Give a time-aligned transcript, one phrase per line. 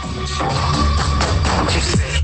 [0.00, 2.17] What you say?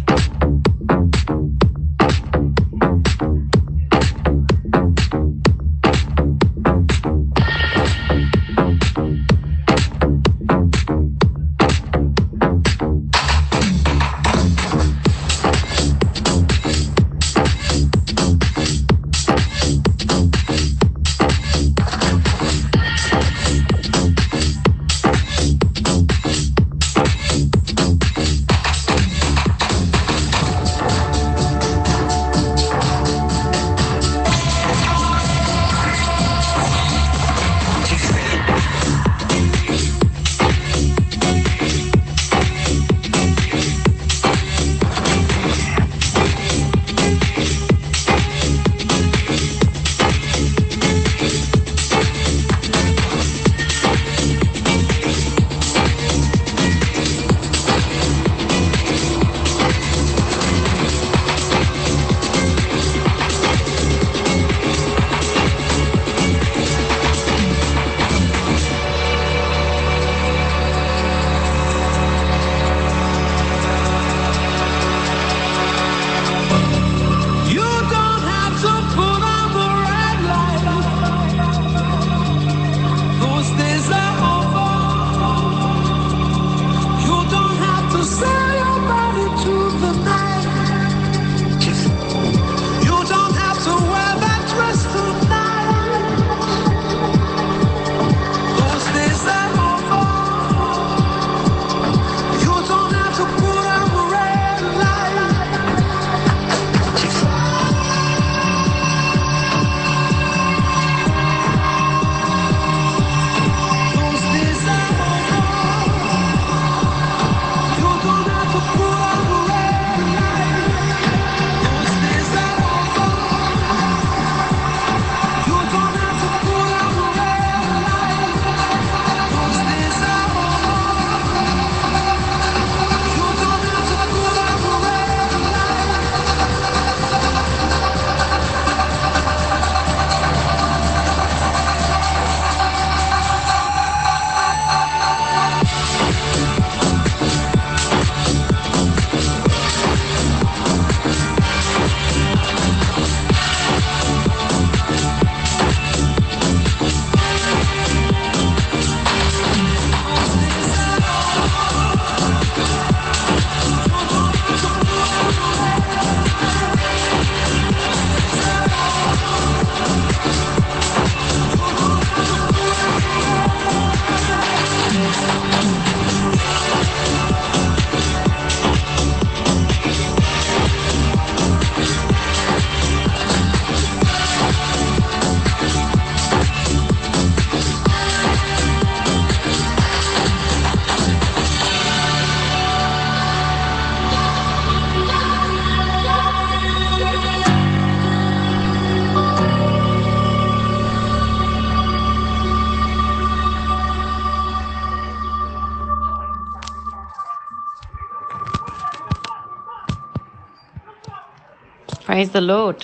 [212.24, 212.82] Praise the Lord.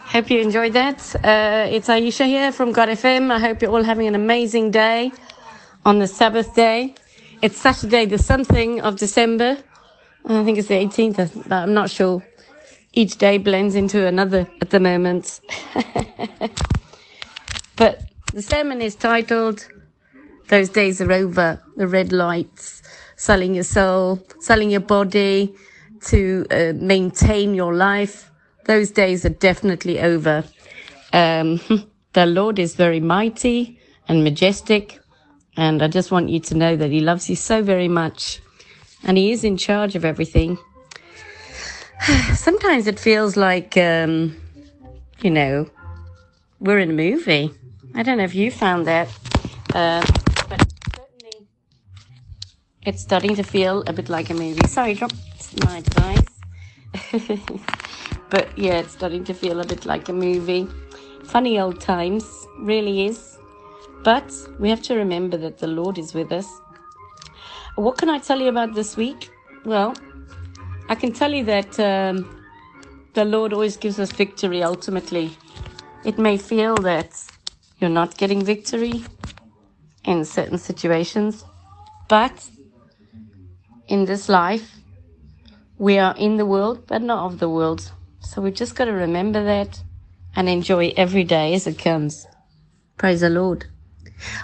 [0.00, 0.98] Hope you enjoyed that.
[1.24, 3.30] Uh, it's Aisha here from God FM.
[3.30, 5.12] I hope you're all having an amazing day
[5.86, 6.94] on the Sabbath day.
[7.40, 9.56] It's Saturday, the something of December.
[10.26, 12.22] I think it's the 18th, but I'm not sure.
[12.92, 15.40] Each day blends into another at the moment.
[17.76, 18.02] but
[18.34, 19.66] the sermon is titled
[20.48, 22.82] Those Days Are Over, the Red Lights,
[23.16, 25.54] selling your soul, selling your body
[26.08, 28.30] to uh, maintain your life
[28.66, 30.44] those days are definitely over.
[31.12, 31.60] Um,
[32.12, 35.00] the Lord is very mighty and majestic.
[35.56, 38.40] And I just want you to know that He loves you so very much.
[39.04, 40.58] And He is in charge of everything.
[42.34, 44.36] Sometimes it feels like, um,
[45.20, 45.70] you know,
[46.60, 47.50] we're in a movie.
[47.94, 49.08] I don't know if you found that.
[49.74, 50.04] Uh,
[50.48, 51.48] but certainly
[52.82, 54.66] it's starting to feel a bit like a movie.
[54.68, 55.12] Sorry, drop
[55.64, 56.22] my device.
[58.36, 60.68] But yeah, it's starting to feel a bit like a movie.
[61.24, 63.38] Funny old times, really is.
[64.04, 66.46] But we have to remember that the Lord is with us.
[67.76, 69.30] What can I tell you about this week?
[69.64, 69.94] Well,
[70.90, 72.44] I can tell you that um,
[73.14, 75.30] the Lord always gives us victory ultimately.
[76.04, 77.18] It may feel that
[77.80, 79.02] you're not getting victory
[80.04, 81.42] in certain situations,
[82.06, 82.50] but
[83.88, 84.72] in this life.
[85.78, 87.92] We are in the world, but not of the world.
[88.26, 89.82] So we've just got to remember that
[90.34, 92.26] and enjoy every day as it comes.
[92.98, 93.66] Praise the Lord.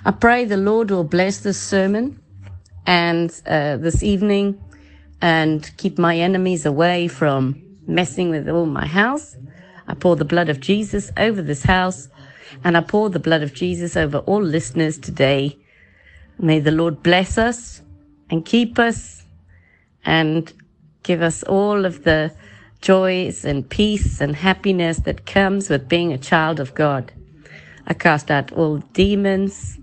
[0.04, 2.22] I pray the Lord will bless this sermon
[2.86, 4.62] and uh, this evening
[5.20, 9.36] and keep my enemies away from messing with all my house.
[9.88, 12.08] I pour the blood of Jesus over this house
[12.62, 15.58] and I pour the blood of Jesus over all listeners today.
[16.38, 17.82] May the Lord bless us
[18.30, 19.24] and keep us
[20.04, 20.50] and
[21.02, 22.32] give us all of the
[22.82, 27.12] joys and peace and happiness that comes with being a child of God.
[27.86, 29.78] I cast out all demons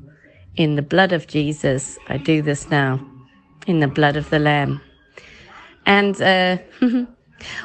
[0.55, 1.97] in the blood of Jesus.
[2.09, 2.99] I do this now
[3.65, 4.81] in the blood of the Lamb.
[5.85, 6.57] And uh,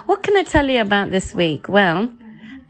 [0.06, 1.68] what can I tell you about this week?
[1.68, 2.12] Well,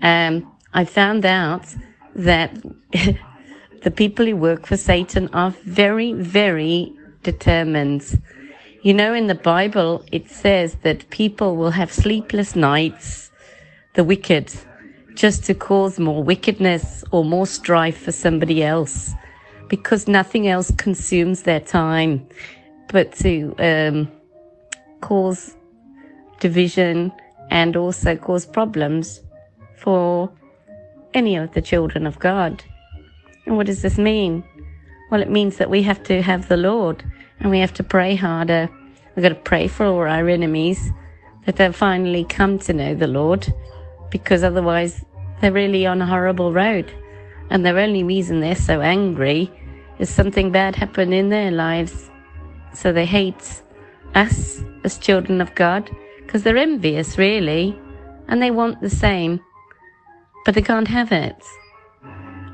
[0.03, 1.67] um, I found out
[2.15, 2.57] that
[3.83, 8.21] the people who work for Satan are very, very determined.
[8.85, 13.31] You know, in the Bible, it says that people will have sleepless nights,
[13.95, 14.53] the wicked,
[15.15, 19.15] just to cause more wickedness or more strife for somebody else,
[19.71, 22.29] because nothing else consumes their time
[22.89, 24.13] but to um,
[25.01, 25.57] cause
[26.41, 27.11] division
[27.51, 29.23] and also cause problems
[29.79, 30.31] for
[31.15, 32.63] any of the children of God.
[33.47, 34.45] And what does this mean?
[35.11, 37.03] Well, it means that we have to have the Lord
[37.41, 38.69] and we have to pray harder.
[39.15, 40.91] We've got to pray for all our enemies
[41.47, 43.53] that they'll finally come to know the Lord
[44.11, 45.05] because otherwise
[45.41, 46.93] they're really on a horrible road.
[47.51, 49.51] And the only reason they're so angry
[49.99, 52.11] is something bad happened in their lives.
[52.73, 53.63] So they hate
[54.15, 55.91] us as children of God
[56.23, 57.79] because they're envious, really,
[58.29, 59.41] and they want the same
[60.45, 61.43] but they can't have it.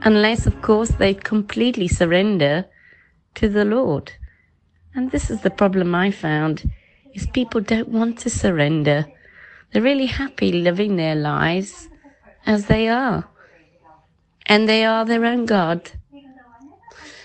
[0.02, 2.66] Unless, of course, they completely surrender
[3.34, 4.12] to the Lord.
[4.94, 6.70] And this is the problem I found,
[7.14, 9.06] is people don't want to surrender.
[9.72, 11.88] They're really happy living their lives
[12.46, 13.28] as they are.
[14.46, 15.92] And they are their own God.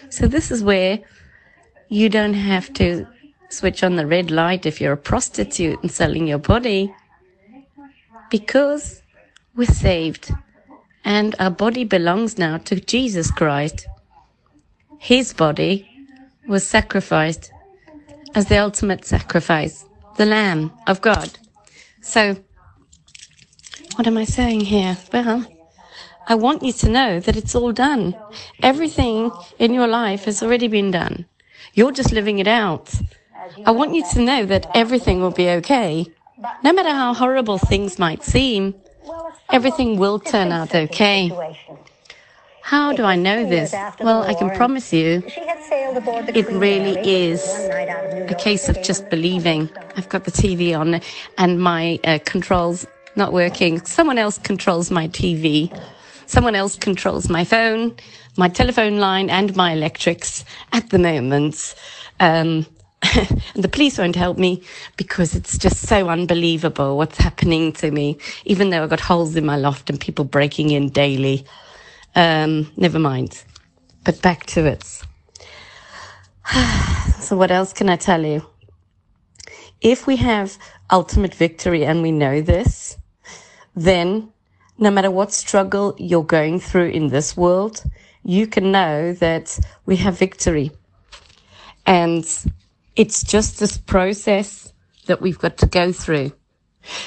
[0.09, 0.99] So this is where
[1.89, 3.07] you don't have to
[3.49, 6.93] switch on the red light if you're a prostitute and selling your body
[8.29, 9.01] because
[9.55, 10.31] we're saved
[11.03, 13.87] and our body belongs now to Jesus Christ.
[14.97, 15.89] His body
[16.47, 17.51] was sacrificed
[18.35, 19.85] as the ultimate sacrifice,
[20.17, 21.39] the Lamb of God.
[22.01, 22.35] So,
[23.95, 24.97] what am I saying here?
[25.11, 25.45] Well,
[26.27, 28.15] I want you to know that it's all done.
[28.61, 31.25] Everything in your life has already been done.
[31.73, 32.93] You're just living it out.
[33.65, 36.05] I want you to know that everything will be okay.
[36.63, 38.75] No matter how horrible things might seem,
[39.51, 41.31] everything will turn out okay.
[42.65, 43.75] How do I know this?
[43.99, 47.43] Well, I can promise you it really is
[48.27, 49.69] a case of just believing.
[49.95, 50.99] I've got the TV on
[51.37, 53.85] and my uh, controls not working.
[53.85, 55.69] Someone else controls my TV.
[56.25, 57.95] Someone else controls my phone,
[58.35, 61.75] my telephone line, and my electrics at the moment.
[62.19, 62.65] Um,
[63.13, 64.63] and the police won't help me
[64.97, 69.45] because it's just so unbelievable what's happening to me, even though I've got holes in
[69.45, 71.45] my loft and people breaking in daily.
[72.15, 73.43] Um, never mind.
[74.03, 74.83] But back to it.
[77.19, 78.45] so what else can I tell you?
[79.81, 80.57] If we have
[80.91, 82.97] ultimate victory and we know this,
[83.75, 84.31] then
[84.77, 87.83] no matter what struggle you're going through in this world,
[88.23, 90.71] you can know that we have victory.
[91.85, 92.25] And
[92.95, 94.73] it's just this process
[95.05, 96.31] that we've got to go through.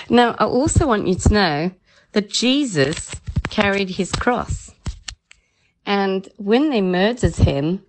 [0.08, 1.70] Now, I also want you to know
[2.12, 3.10] that Jesus
[3.50, 4.67] carried his cross.
[5.88, 7.82] And when they murdered him,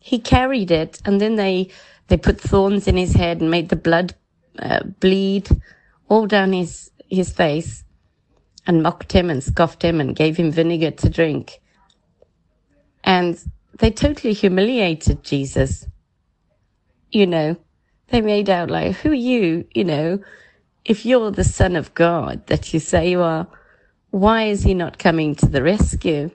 [0.00, 1.70] he carried it and then they,
[2.08, 4.14] they put thorns in his head and made the blood
[4.58, 5.48] uh, bleed
[6.08, 7.84] all down his, his face
[8.66, 11.60] and mocked him and scoffed him and gave him vinegar to drink.
[13.04, 13.42] And
[13.78, 15.86] they totally humiliated Jesus
[17.12, 17.56] you know,
[18.08, 19.66] they made out like, who are you?
[19.74, 20.18] You know,
[20.84, 23.46] if you're the son of God that you say you are,
[24.10, 26.30] why is he not coming to the rescue?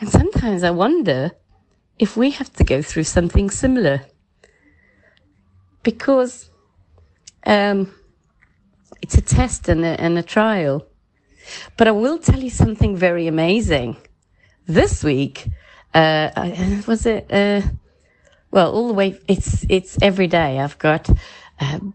[0.00, 1.32] And sometimes I wonder
[1.98, 4.02] if we have to go through something similar.
[5.82, 6.50] Because
[7.46, 7.94] um,
[9.00, 10.86] it's a test and a, and a trial.
[11.76, 13.96] But I will tell you something very amazing.
[14.66, 15.48] This week,
[15.94, 16.30] uh,
[16.86, 17.62] was it, uh,
[18.50, 20.58] well, all the way, it's, it's every day.
[20.58, 21.08] I've got
[21.60, 21.94] um,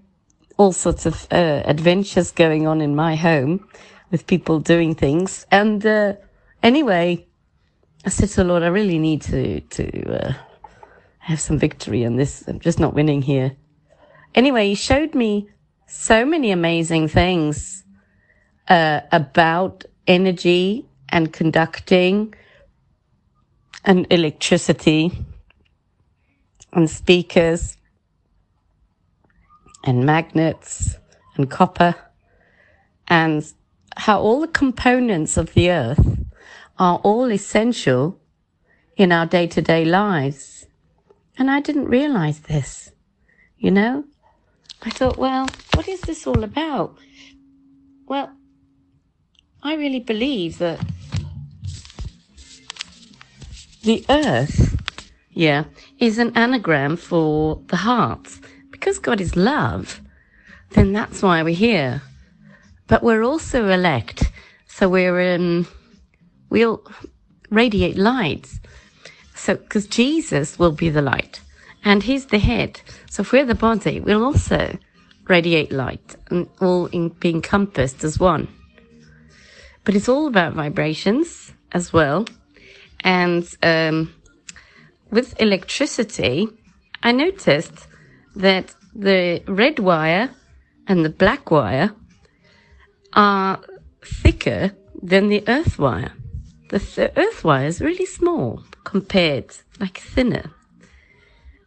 [0.58, 3.68] all sorts of uh, adventures going on in my home
[4.10, 5.46] with people doing things.
[5.52, 6.14] And uh,
[6.64, 7.28] anyway,
[8.04, 10.34] I said to the Lord, I really need to, to uh,
[11.20, 12.44] have some victory in this.
[12.48, 13.56] I'm just not winning here.
[14.34, 15.50] anyway, he showed me
[15.86, 17.84] so many amazing things
[18.70, 22.34] uh, about energy and conducting
[23.86, 25.12] and electricity
[26.74, 27.78] and speakers
[29.84, 30.96] and magnets
[31.36, 31.96] and copper
[33.08, 33.54] and
[33.98, 36.18] how all the components of the earth
[36.82, 38.20] are all essential
[38.98, 40.66] in our day to day lives.
[41.38, 42.92] And I didn't realize this,
[43.60, 44.04] you know?
[44.82, 46.98] I thought, well, what is this all about?
[48.08, 48.32] Well,
[49.62, 50.84] I really believe that
[53.84, 54.76] the earth,
[55.30, 55.66] yeah,
[56.00, 58.28] is an anagram for the heart.
[58.72, 60.02] Because God is love,
[60.72, 62.02] then that's why we're here.
[62.88, 64.32] But we're also elect.
[64.68, 65.68] So we're, um,
[66.52, 66.84] we'll
[67.50, 68.48] radiate light.
[69.34, 71.42] So, because Jesus will be the light
[71.84, 72.82] and he's the head.
[73.10, 74.78] So if we're the body, we'll also
[75.28, 78.48] radiate light and all in, be encompassed as one.
[79.84, 82.28] But it's all about vibrations as well.
[83.04, 84.14] And um,
[85.10, 86.48] with electricity,
[87.02, 87.88] I noticed
[88.36, 90.30] that the red wire
[90.88, 91.96] and the black wire
[93.14, 93.60] are
[94.04, 96.14] thicker than the earth wire.
[96.72, 100.52] The th- earth wire is really small compared, like thinner.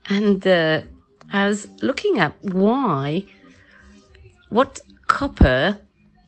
[0.08, 0.80] And uh,
[1.30, 3.26] I was looking at why,
[4.49, 5.78] what copper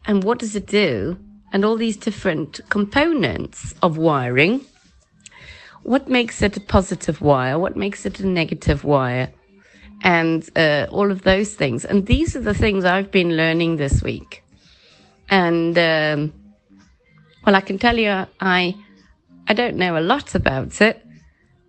[0.05, 1.19] and what does it do,
[1.55, 4.61] and all these different components of wiring.
[5.83, 7.59] What makes it a positive wire?
[7.59, 9.33] What makes it a negative wire?
[10.03, 11.87] And uh, all of those things.
[11.87, 14.45] And these are the things I've been learning this week.
[15.31, 16.35] And um,
[17.47, 18.75] well, I can tell you, I
[19.49, 21.07] I don't know a lot about it,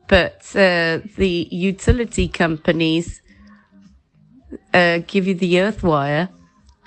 [0.07, 3.21] but uh, the utility companies
[4.73, 6.29] uh, give you the earth wire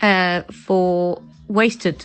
[0.03, 2.05] uh, for wasted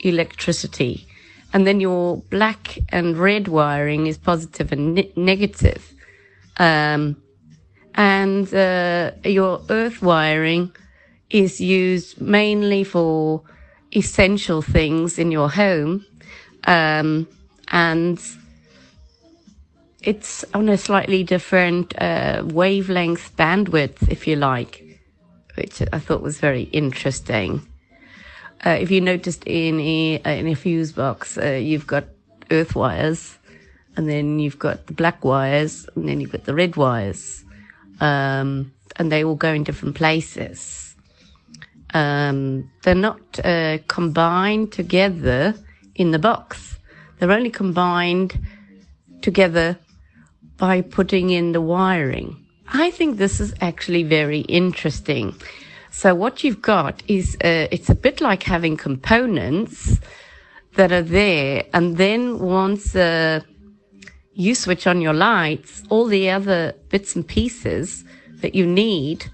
[0.00, 1.06] electricity.
[1.52, 5.92] And then your black and red wiring is positive and ne- negative.
[6.56, 7.22] Um,
[7.94, 10.72] and uh, your earth wiring
[11.30, 13.42] is used mainly for
[13.94, 16.04] essential things in your home.
[16.66, 17.28] Um,
[17.68, 18.20] and
[20.02, 24.82] it's on a slightly different uh, wavelength bandwidth, if you like,
[25.54, 27.66] which I thought was very interesting.
[28.64, 32.04] Uh, if you noticed in a, in a fuse box, uh, you've got
[32.50, 33.38] earth wires,
[33.96, 37.44] and then you've got the black wires, and then you've got the red wires,
[38.00, 40.94] um, and they all go in different places.
[41.92, 45.54] Um, they're not uh, combined together
[45.94, 46.78] in the box.
[47.18, 48.38] They're only combined
[49.22, 49.78] together
[50.56, 52.44] by putting in the wiring.
[52.68, 55.34] I think this is actually very interesting.
[55.90, 60.00] So what you've got is uh, it's a bit like having components
[60.74, 63.40] that are there, and then once uh,
[64.32, 68.04] you switch on your lights, all the other bits and pieces
[68.40, 69.26] that you need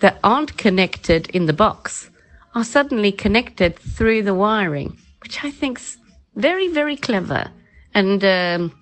[0.00, 2.10] that aren't connected in the box
[2.54, 5.98] are suddenly connected through the wiring, which I think's
[6.34, 7.50] very, very clever.
[7.94, 8.72] And um,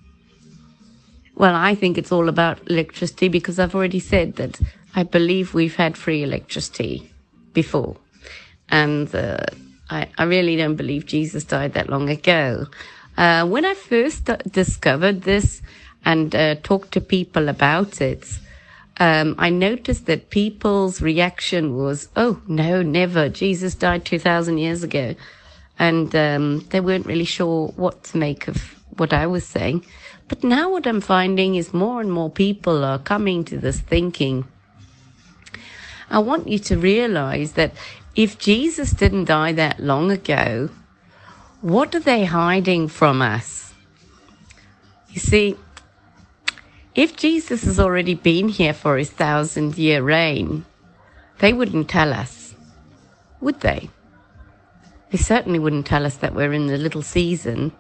[1.37, 4.59] well, I think it's all about electricity because I've already said that
[4.95, 7.11] I believe we've had free electricity
[7.52, 7.97] before.
[8.71, 9.45] And uh,
[9.90, 12.66] I, I, really don't believe Jesus died that long ago.
[13.16, 15.62] Uh, when I first discovered this
[16.05, 18.26] and uh, talked to people about it,
[18.99, 23.28] um, I noticed that people's reaction was, oh, no, never.
[23.28, 25.14] Jesus died 2,000 years ago.
[25.78, 29.85] And um, they weren't really sure what to make of what I was saying.
[30.28, 34.47] But now what I'm finding is more and more people are coming to this thinking.
[36.11, 37.73] I want you to realize that
[38.14, 40.71] if Jesus didn't die that long ago,
[41.61, 43.75] what are they hiding from us?
[45.11, 45.56] You see,
[46.95, 50.64] if Jesus has already been here for his thousand year reign,
[51.38, 52.54] they wouldn't tell us,
[53.40, 53.90] would they?
[55.16, 57.73] They certainly wouldn't tell us that we're in the little season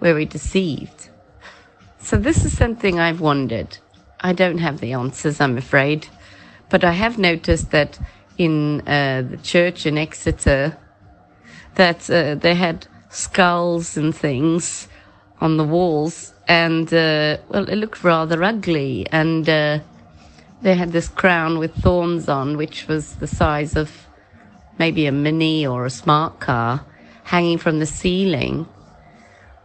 [0.00, 1.08] where we're deceived.
[1.98, 3.78] So this is something I've wondered.
[4.20, 6.08] I don't have the answers, I'm afraid,
[6.68, 7.98] but I have noticed that
[8.36, 10.76] in uh, the church in Exeter,
[11.76, 14.88] that uh, they had skulls and things
[15.40, 19.06] on the walls, and uh, well, it looked rather ugly.
[19.10, 19.78] And uh,
[20.60, 24.07] they had this crown with thorns on, which was the size of
[24.78, 26.84] maybe a mini or a smart car,
[27.24, 28.66] hanging from the ceiling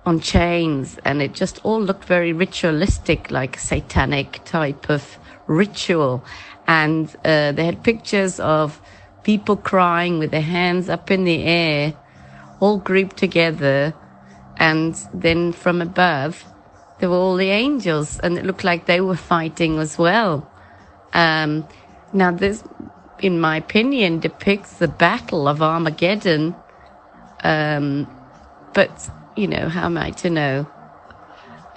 [0.05, 5.17] on chains, and it just all looked very ritualistic, like satanic type of
[5.47, 6.23] ritual.
[6.67, 8.81] and uh, they had pictures of
[9.23, 11.93] people crying with their hands up in the air,
[12.59, 13.93] all grouped together,
[14.57, 16.45] and then from above
[16.99, 20.49] there were all the angels, and it looked like they were fighting as well.
[21.13, 21.67] Um,
[22.13, 22.63] now, this,
[23.19, 26.55] in my opinion, depicts the battle of Armageddon.
[27.43, 28.07] Um,
[28.73, 30.67] but, you know, how am I to know?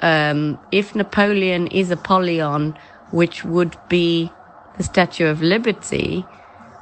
[0.00, 2.76] Um, if Napoleon is Apollyon,
[3.10, 4.30] which would be
[4.76, 6.24] the Statue of Liberty,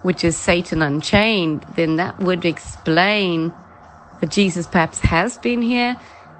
[0.02, 3.52] which is Satan Unchained, then that would explain
[4.20, 5.96] that Jesus perhaps has been here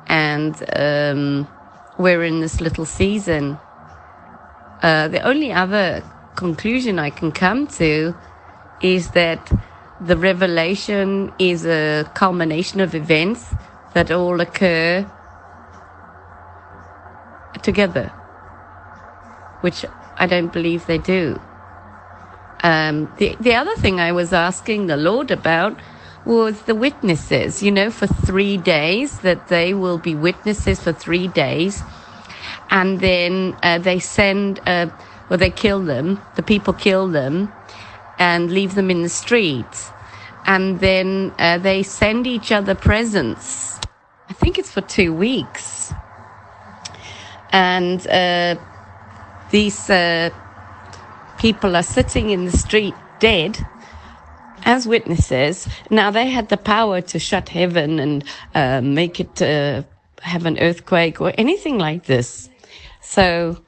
[0.07, 1.49] and um,
[1.99, 3.59] we're in this little season.
[4.83, 6.03] Uh, the only other
[6.35, 8.15] conclusion I can come to
[8.81, 9.51] is that
[10.01, 13.55] the revelation is a culmination of events
[13.93, 15.07] that all occur
[17.63, 18.13] together,
[19.61, 19.87] which
[20.17, 21.41] I don't believe they do.
[22.63, 25.79] Um, the, the other thing I was asking the Lord about
[26.25, 31.29] was the witnesses, you know, for three days, that they will be witnesses for three
[31.29, 31.83] days.
[32.71, 34.87] And then uh, they send, uh,
[35.29, 37.53] well, they kill them, the people kill them
[38.19, 39.91] and leave them in the streets.
[40.47, 43.79] And then uh, they send each other presents.
[44.29, 45.93] I think it's for two weeks.
[47.51, 48.57] And uh,
[49.51, 50.31] these uh,
[51.39, 53.65] people are sitting in the street dead
[54.65, 55.69] as witnesses.
[55.91, 59.83] Now they had the power to shut heaven and uh, make it uh,
[60.23, 62.49] have an earthquake or anything like this.
[63.01, 63.64] So,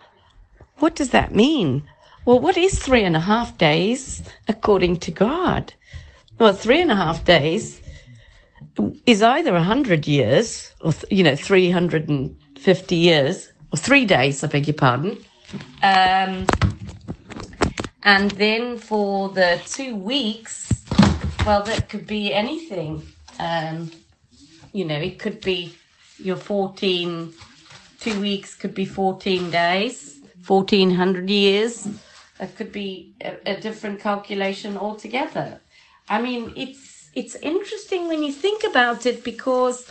[0.79, 1.83] what does that mean?
[2.25, 5.73] Well, what is three and a half days according to God?
[6.39, 7.81] Well, three and a half days
[9.07, 14.67] is either a hundred years or, you know, 350 years or three days, I beg
[14.67, 15.19] your pardon.
[15.83, 16.47] Um,
[18.03, 20.85] and then for the two weeks,
[21.47, 23.03] well, that could be anything.
[23.39, 23.91] Um,
[24.73, 25.75] you know, it could be
[26.19, 27.33] your 14,
[28.01, 30.16] two weeks could be 14 days,
[30.47, 31.89] 1400 years.
[32.39, 35.61] It could be a, a different calculation altogether.
[36.09, 39.91] I mean, it's, it's interesting when you think about it because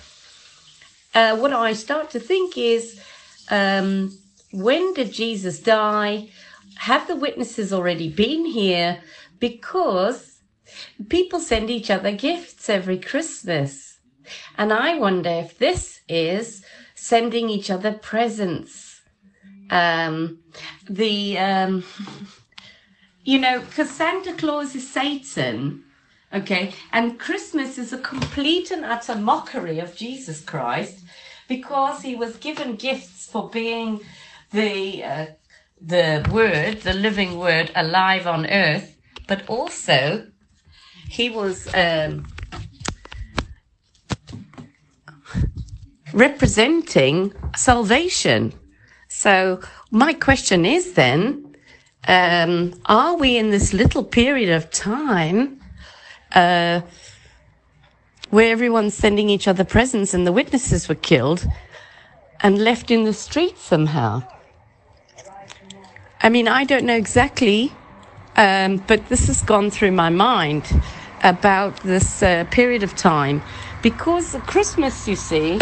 [1.13, 3.01] uh, what I start to think is
[3.49, 4.17] um,
[4.51, 6.29] when did Jesus die?
[6.75, 9.01] have the witnesses already been here?
[9.39, 10.39] Because
[11.09, 13.99] people send each other gifts every Christmas.
[14.57, 16.65] And I wonder if this is
[16.95, 18.84] sending each other presents.
[19.69, 20.39] Um,
[20.89, 21.83] the, um,
[23.23, 25.83] you know, because Santa Claus is Satan,
[26.33, 31.03] okay, and Christmas is a complete and utter mockery of Jesus Christ
[31.47, 34.01] because he was given gifts for being
[34.51, 35.25] the uh,
[35.81, 38.97] the word, the living word, alive on earth,
[39.27, 40.27] but also
[41.09, 42.27] he was um,
[46.13, 48.53] representing salvation.
[49.25, 49.59] So
[49.89, 51.55] my question is then,
[52.07, 55.59] um, are we in this little period of time
[56.35, 56.81] uh,
[58.29, 61.47] where everyone's sending each other presents and the witnesses were killed
[62.41, 64.21] and left in the street somehow?
[66.21, 67.71] I mean, I don't know exactly,
[68.35, 70.83] um, but this has gone through my mind
[71.23, 73.41] about this uh, period of time
[73.81, 75.59] because Christmas, you see,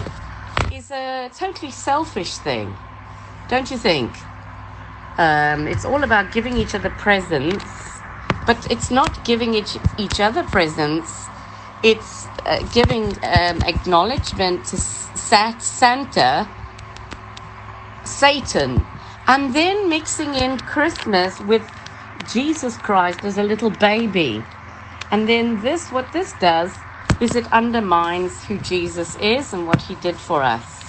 [0.73, 2.76] is a totally selfish thing,
[3.53, 4.09] don't you think?
[5.19, 8.01] Um, it's all about giving each other presents,
[8.47, 11.27] but it's not giving each, each other presents.
[11.83, 16.49] It's uh, giving um, acknowledgement to Sat Santa,
[18.03, 18.83] Satan,
[19.27, 21.69] and then mixing in Christmas with
[22.27, 24.43] Jesus Christ as a little baby.
[25.11, 26.79] And then this, what this does,
[27.19, 30.83] is it undermines who Jesus is and what he did for us.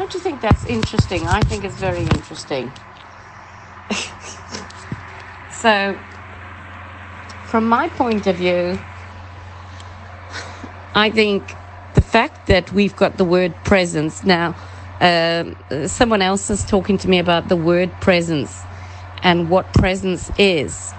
[0.00, 1.26] Don't you think that's interesting?
[1.26, 2.72] I think it's very interesting.
[5.50, 5.98] so,
[7.44, 8.78] from my point of view,
[10.94, 11.54] I think
[11.92, 14.56] the fact that we've got the word presence now,
[15.02, 15.54] um,
[15.86, 18.64] someone else is talking to me about the word presence
[19.22, 20.94] and what presence is.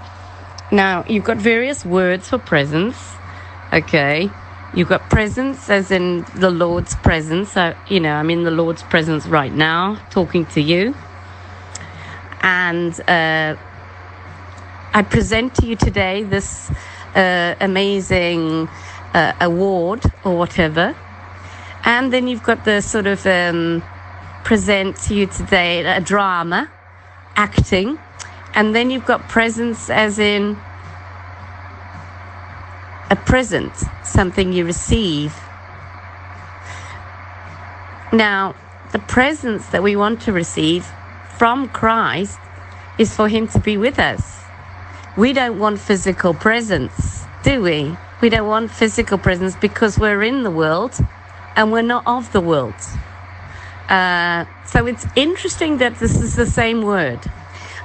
[0.71, 3.15] Now, you've got various words for presence,
[3.73, 4.29] okay?
[4.73, 7.51] You've got presence as in the Lord's presence.
[7.51, 10.95] So, you know, I'm in the Lord's presence right now talking to you.
[12.41, 13.57] And uh,
[14.93, 16.71] I present to you today this
[17.15, 18.69] uh, amazing
[19.13, 20.95] uh, award or whatever.
[21.83, 23.83] And then you've got the sort of um,
[24.43, 26.69] present to you today a drama,
[27.35, 27.99] acting,
[28.53, 30.57] and then you've got presence as in
[33.09, 33.73] a present,
[34.11, 35.33] something you receive.
[38.13, 38.55] Now,
[38.91, 40.85] the presence that we want to receive
[41.37, 42.37] from Christ
[42.97, 44.41] is for Him to be with us.
[45.17, 47.95] We don't want physical presence, do we?
[48.21, 50.93] We don't want physical presence because we're in the world
[51.55, 52.75] and we're not of the world.
[53.89, 57.19] Uh, so it's interesting that this is the same word.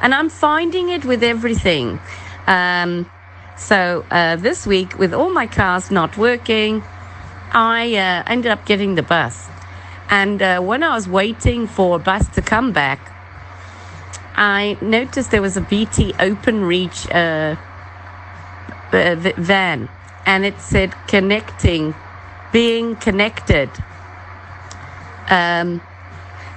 [0.03, 1.99] And I'm finding it with everything.
[2.47, 3.11] Um,
[3.57, 6.83] so uh, this week, with all my cars not working,
[7.53, 9.49] I uh, ended up getting the bus.
[10.09, 13.01] And uh, when I was waiting for a bus to come back,
[14.37, 17.57] I noticed there was a BT Openreach uh,
[19.41, 19.89] van,
[20.27, 21.95] and it said connecting,
[22.53, 23.71] being connected.
[25.31, 25.81] Um,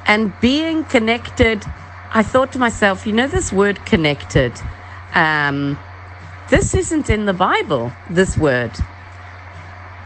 [0.05, 1.65] and being connected,
[2.11, 4.51] I thought to myself, you know, this word connected,
[5.13, 5.79] um,
[6.49, 8.71] this isn't in the Bible, this word.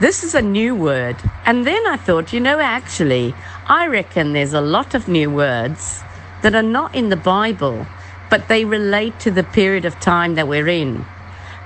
[0.01, 1.15] This is a new word.
[1.45, 3.33] And then I thought, you know, actually,
[3.67, 6.03] I reckon there's a lot of new words
[6.41, 7.87] that are not in the Bible,
[8.29, 11.05] but they relate to the period of time that we're in.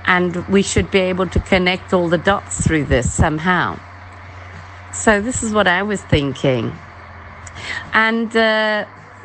[0.06, 3.80] And we should be able to connect all the dots through this somehow.
[4.92, 6.72] So this is what I was thinking.
[7.92, 8.84] And, uh,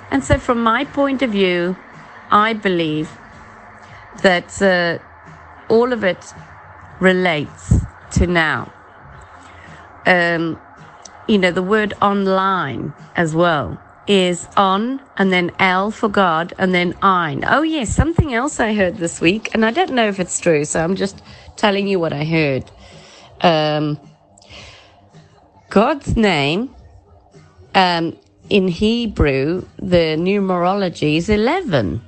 [0.10, 1.76] and so from my point of view,
[2.32, 3.12] I believe
[4.24, 4.98] that uh,
[5.74, 6.24] all of it
[7.00, 7.66] relates
[8.12, 8.72] to now.
[10.06, 10.60] Um,
[11.28, 16.76] you know, the word online as well is on and then L for God and
[16.76, 17.44] then ein.
[17.48, 20.64] Oh, yes, something else I heard this week, and I don't know if it's true,
[20.66, 21.24] so I'm just
[21.56, 22.66] telling you what I heard.
[23.42, 24.00] Um,
[25.70, 26.70] God's name
[27.74, 28.16] um,
[28.50, 32.02] in Hebrew, the numerology is 11.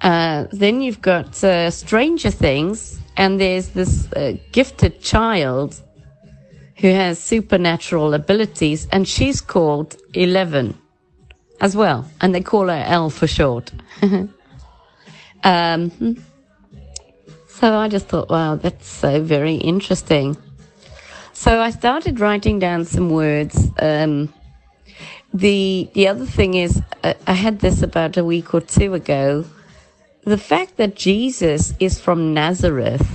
[0.00, 5.80] Uh, then you've got uh, Stranger Things, and there's this uh, gifted child
[6.76, 10.78] who has supernatural abilities, and she's called Eleven
[11.60, 13.72] as well, and they call her L for short.
[15.44, 16.16] um,
[17.48, 20.36] so I just thought, wow, that's so very interesting.
[21.32, 23.68] So I started writing down some words.
[23.80, 24.32] Um,
[25.34, 29.44] the the other thing is, uh, I had this about a week or two ago
[30.24, 33.06] the fact that Jesus is from Nazareth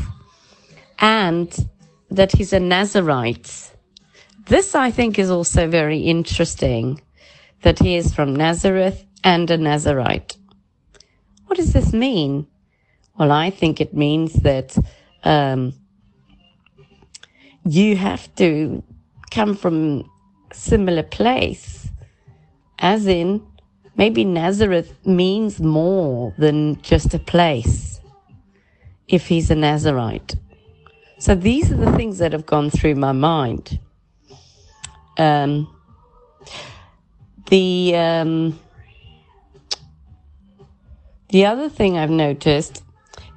[0.99, 1.53] and
[2.09, 3.71] that he's a Nazarite,
[4.45, 7.01] this I think is also very interesting
[7.61, 10.37] that he is from Nazareth and a Nazarite.
[11.45, 12.47] What does this mean?
[13.17, 14.75] Well, I think it means that
[15.23, 15.73] um,
[17.65, 18.83] you have to
[19.31, 20.09] come from
[20.51, 21.87] similar place,
[22.79, 23.45] as in
[23.95, 28.01] maybe Nazareth means more than just a place
[29.07, 30.35] if he's a Nazarite.
[31.19, 33.79] So these are the things that have gone through my mind.
[35.17, 35.73] Um,
[37.49, 38.59] the um,
[41.29, 42.83] the other thing I've noticed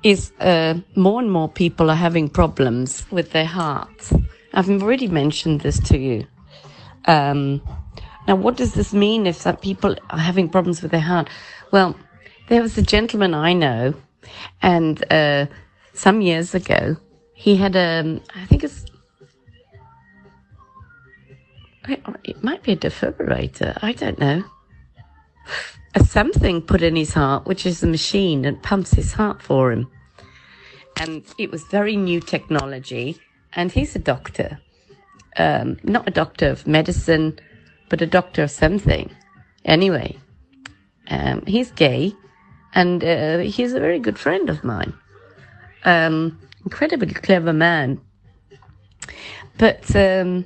[0.03, 4.13] is uh, more and more people are having problems with their hearts.
[4.55, 6.27] I've already mentioned this to you.
[7.07, 7.61] Um,
[8.27, 11.29] now, what does this mean if some people are having problems with their heart?
[11.71, 11.97] Well,
[12.49, 13.95] there was a gentleman I know,
[14.63, 15.47] and uh,
[15.95, 16.97] some years ago,
[17.35, 18.85] he had a, um, think it's,
[22.25, 24.43] it might be a defibrillator, I don't know.
[25.95, 29.71] A something put in his heart, which is a machine that pumps his heart for
[29.71, 29.89] him.
[30.99, 33.19] And it was very new technology,
[33.55, 34.59] and he's a doctor.
[35.37, 37.39] Um, not a doctor of medicine,
[37.89, 39.11] but a doctor of something.
[39.65, 40.17] Anyway,
[41.09, 42.15] um, he's gay,
[42.75, 44.93] and uh, he's a very good friend of mine.
[45.85, 48.01] Um, incredibly clever man,
[49.59, 50.45] but um,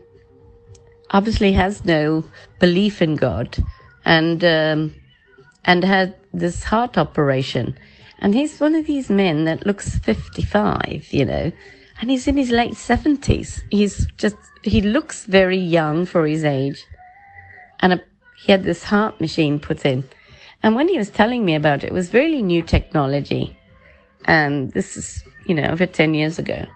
[1.10, 2.24] obviously has no
[2.58, 3.56] belief in God,
[4.04, 4.94] and um,
[5.64, 7.78] and had this heart operation.
[8.20, 11.52] And he's one of these men that looks 55, you know,
[12.00, 13.62] and he's in his late 70s.
[13.70, 16.84] He's just, he looks very young for his age
[17.80, 18.00] and a,
[18.36, 20.04] he had this heart machine put in.
[20.62, 23.56] And when he was telling me about it, it was really new technology.
[24.26, 26.66] And this is, you know, over 10 years ago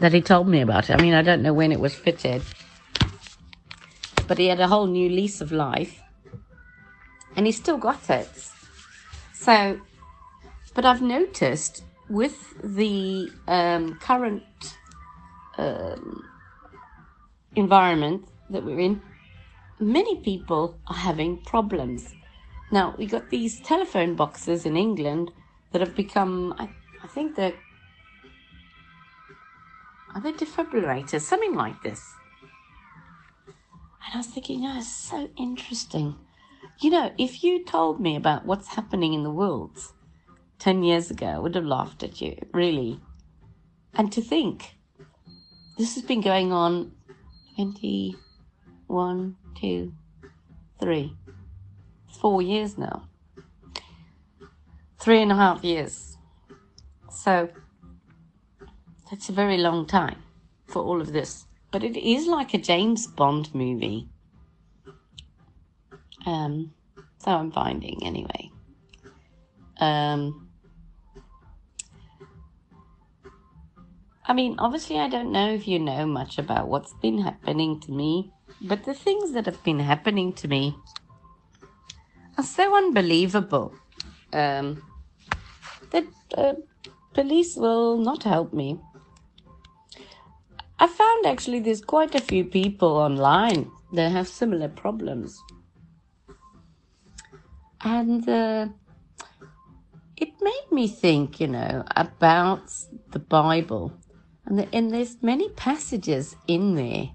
[0.00, 0.94] that he told me about it.
[0.98, 2.42] I mean, I don't know when it was fitted,
[4.26, 6.00] but he had a whole new lease of life
[7.36, 8.28] and he still got it.
[9.32, 9.80] So,
[10.74, 14.42] but I've noticed with the um, current
[15.56, 16.24] um,
[17.54, 19.00] environment that we're in,
[19.80, 22.14] many people are having problems
[22.70, 25.32] Now, we got these telephone boxes in England
[25.72, 26.68] that have become, I,
[27.02, 27.54] I think they're,
[30.14, 31.22] are they defibrillators?
[31.22, 32.02] Something like this.
[34.04, 36.16] And I was thinking, oh, it's so interesting.
[36.80, 39.78] You know, if you told me about what's happening in the world
[40.58, 43.00] 10 years ago, I would have laughed at you, really.
[43.94, 44.74] And to think,
[45.78, 46.92] this has been going on
[47.56, 49.92] 21, 2,
[50.80, 51.16] 3,
[52.20, 53.08] 4 years now.
[54.98, 56.16] Three and a half years.
[57.10, 57.48] So,
[59.10, 60.22] that's a very long time
[60.66, 61.46] for all of this.
[61.70, 64.08] But it is like a James Bond movie.
[66.26, 66.72] Um,
[67.18, 68.50] so I'm finding anyway.
[69.78, 70.48] Um,
[74.26, 77.92] I mean, obviously, I don't know if you know much about what's been happening to
[77.92, 78.32] me,
[78.62, 80.76] but the things that have been happening to me
[82.36, 83.72] are so unbelievable
[84.32, 84.82] um,
[85.90, 86.04] that
[86.36, 86.54] uh,
[87.14, 88.78] police will not help me.
[90.78, 95.42] I found actually there's quite a few people online that have similar problems.
[97.80, 98.68] And uh,
[100.16, 102.70] it made me think, you know, about
[103.10, 103.92] the Bible.
[104.46, 107.10] And, the, and there's many passages in there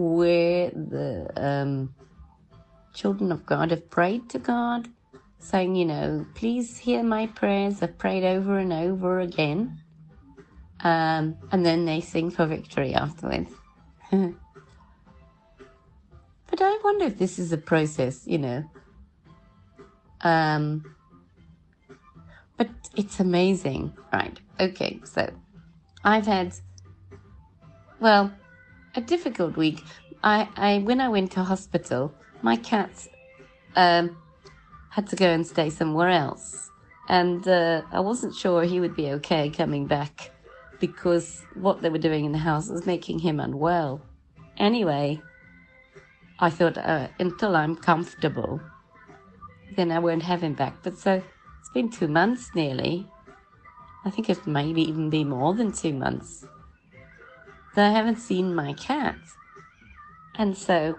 [0.00, 1.94] where the um,
[2.94, 4.88] children of God have prayed to God,
[5.38, 7.82] saying, you know, please hear my prayers.
[7.82, 9.78] I've prayed over and over again.
[10.82, 13.52] Um, and then they sing for victory afterwards.
[14.10, 14.34] but
[16.60, 18.64] I wonder if this is a process, you know,
[20.22, 20.94] um,
[22.56, 24.38] but it's amazing, right?
[24.58, 25.30] Okay, so
[26.04, 26.54] I've had,
[28.00, 28.32] well,
[28.94, 29.82] a difficult week.
[30.22, 33.08] I, I when I went to hospital, my cat
[33.76, 34.16] um,
[34.90, 36.70] had to go and stay somewhere else,
[37.08, 40.30] and uh, I wasn't sure he would be okay coming back
[40.78, 44.00] because what they were doing in the house was making him unwell.
[44.58, 45.20] Anyway,
[46.38, 48.60] I thought uh, until I'm comfortable
[49.76, 50.82] then I won't have him back.
[50.82, 51.22] But so
[51.60, 53.06] it's been two months nearly.
[54.04, 56.46] I think it maybe even be more than two months
[57.74, 59.16] that I haven't seen my cat.
[60.36, 60.96] And so,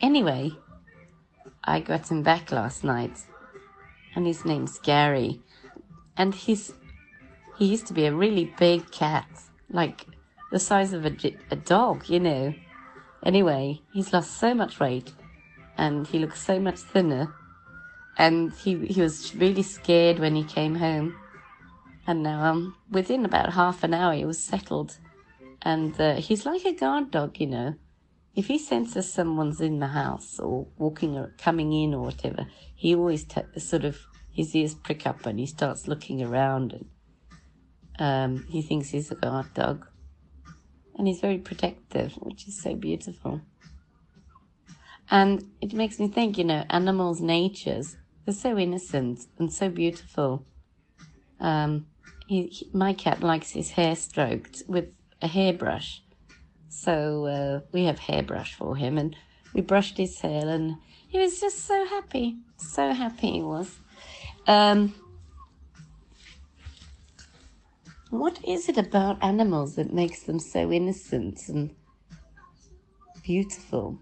[0.00, 0.52] anyway,
[1.64, 3.18] I got him back last night,
[4.14, 5.40] and his name's Gary,
[6.16, 6.72] and he's
[7.58, 9.28] he used to be a really big cat,
[9.70, 10.06] like
[10.50, 11.14] the size of a,
[11.50, 12.54] a dog, you know.
[13.22, 15.12] Anyway, he's lost so much weight
[15.76, 17.34] and he looks so much thinner.
[18.16, 21.16] And he, he was really scared when he came home.
[22.06, 24.98] And now, um, within about half an hour, he was settled.
[25.62, 27.74] And uh, he's like a guard dog, you know.
[28.34, 32.94] If he senses someone's in the house or walking or coming in or whatever, he
[32.94, 33.98] always t- sort of
[34.32, 36.86] his ears prick up and he starts looking around and
[37.98, 39.86] um, he thinks he's a guard dog.
[40.96, 43.40] And he's very protective, which is so beautiful.
[45.10, 50.44] And it makes me think, you know, animals' natures, they're so innocent and so beautiful.
[51.40, 51.86] Um,
[52.26, 54.86] he, he, my cat likes his hair stroked with
[55.22, 56.02] a hairbrush.
[56.68, 59.16] So uh, we have hairbrush for him and
[59.54, 60.76] we brushed his hair and
[61.08, 62.38] he was just so happy.
[62.56, 63.78] So happy he was.
[64.46, 64.94] Um,
[68.10, 71.74] what is it about animals that makes them so innocent and
[73.22, 73.98] beautiful?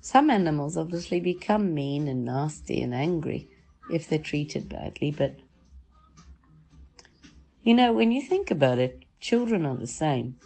[0.00, 3.48] Some animals obviously become mean and nasty and angry
[3.90, 5.36] if they're treated badly, but
[7.62, 10.36] you know, when you think about it, children are the same.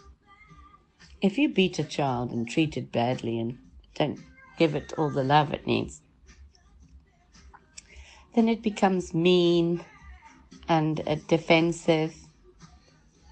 [1.21, 3.57] If you beat a child and treat it badly and
[3.95, 4.19] don't
[4.57, 6.01] give it all the love it needs,
[8.35, 9.83] then it becomes mean
[10.69, 12.13] and defensive,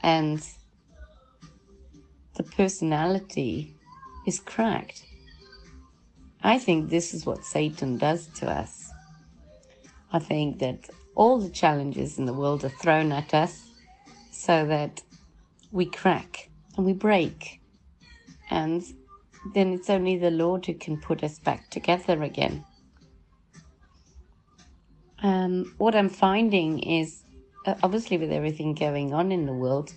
[0.01, 0.41] and
[2.35, 3.75] the personality
[4.25, 5.03] is cracked.
[6.41, 8.89] I think this is what Satan does to us.
[10.11, 13.69] I think that all the challenges in the world are thrown at us
[14.31, 15.01] so that
[15.75, 17.59] we crack and we break.
[18.49, 18.81] And
[19.53, 22.63] then it's only the Lord who can put us back together again.
[25.21, 27.23] Um, what I'm finding is,
[27.65, 29.93] uh, obviously, with everything going on in the world,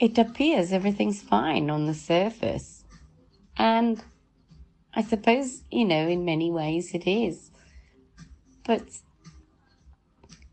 [0.00, 2.84] it appears everything's fine on the surface.
[3.56, 4.02] And
[4.94, 7.50] I suppose, you know, in many ways it is.
[8.64, 8.82] But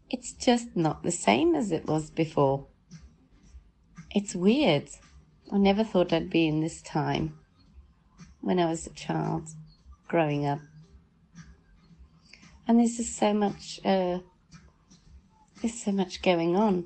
[0.10, 2.68] it's just not the same as it was before.
[4.16, 4.88] It's weird.
[5.52, 7.38] I never thought I'd be in this time
[8.40, 9.50] when I was a child
[10.08, 10.62] growing up.
[12.66, 14.20] And there's just so much, uh,
[15.62, 16.86] there's so much going on.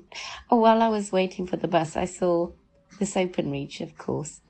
[0.50, 2.50] Oh, while I was waiting for the bus, I saw
[2.98, 4.40] this open reach, of course.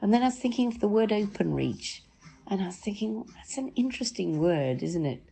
[0.00, 2.04] And then I was thinking of the word open reach.
[2.46, 5.24] And I was thinking, that's an interesting word, isn't it?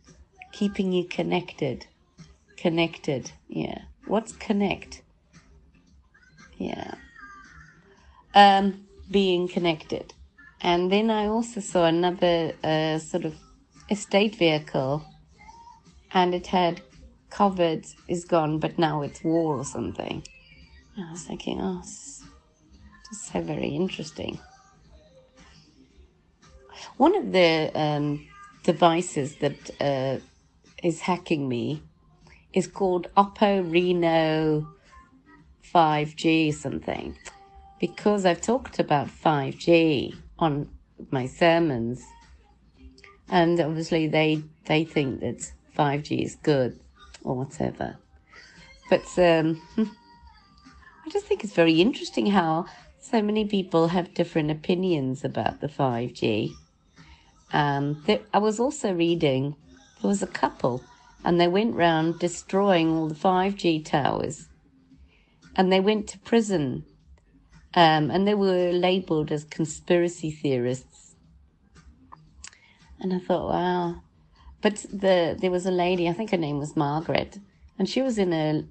[0.51, 1.87] Keeping you connected.
[2.57, 3.31] Connected.
[3.47, 3.83] Yeah.
[4.07, 5.03] What's connect?
[6.57, 6.95] Yeah.
[8.33, 10.13] Um, being connected.
[10.61, 13.35] And then I also saw another uh, sort of
[13.89, 15.05] estate vehicle,
[16.11, 16.81] and it had
[17.29, 20.23] covered is gone, but now it's war or something.
[20.95, 24.39] And I was thinking, oh, just so very interesting.
[26.97, 28.27] One of the um,
[28.63, 30.19] devices that uh,
[30.83, 31.83] is hacking me
[32.53, 34.67] is called Oppo Reno
[35.77, 37.15] 5G something.
[37.79, 40.67] Because I've talked about 5G on
[41.11, 42.03] my sermons
[43.29, 46.79] and obviously they they think that 5G is good
[47.23, 47.95] or whatever.
[48.89, 52.65] But um, I just think it's very interesting how
[52.99, 56.53] so many people have different opinions about the 5G
[57.53, 59.55] um, there, I was also reading
[60.01, 60.83] there was a couple
[61.23, 64.46] and they went round destroying all the 5G towers
[65.57, 66.85] and they went to prison
[67.73, 71.15] um, and they were labeled as conspiracy theorists.
[72.99, 74.01] And I thought, wow.
[74.61, 77.39] But the there was a lady, I think her name was Margaret,
[77.77, 78.63] and she was in her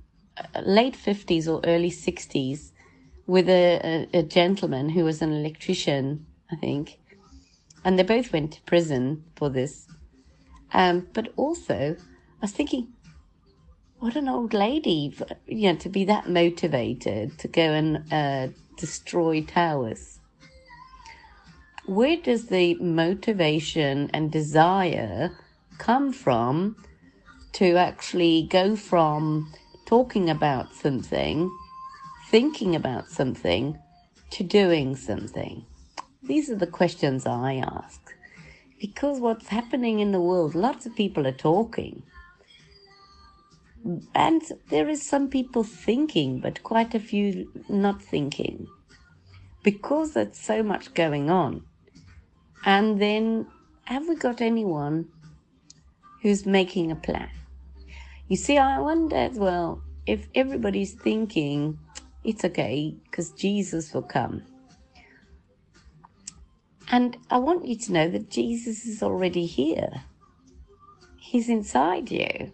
[0.63, 2.73] late 50s or early 60s
[3.27, 6.99] with a, a, a gentleman who was an electrician, I think.
[7.85, 9.87] And they both went to prison for this.
[10.73, 12.89] Um, but also, I was thinking,
[13.99, 15.15] what an old lady,
[15.47, 20.19] you know, to be that motivated to go and uh, destroy towers.
[21.87, 25.31] Where does the motivation and desire
[25.79, 26.77] come from
[27.53, 29.53] to actually go from
[29.87, 31.51] talking about something,
[32.29, 33.79] thinking about something,
[34.31, 35.65] to doing something?
[36.23, 38.01] These are the questions I ask.
[38.79, 42.03] Because what's happening in the world, lots of people are talking
[44.15, 48.67] and there is some people thinking, but quite a few not thinking,
[49.63, 51.65] because there's so much going on.
[52.65, 53.47] And then,
[53.85, 55.09] have we got anyone
[56.23, 57.31] who's making a plan?
[58.29, 61.79] You see, I wonder as well if everybody's thinking
[62.25, 64.43] it's okay because Jesus will come.
[66.91, 70.03] And I want you to know that Jesus is already here.
[71.21, 72.53] He's inside you.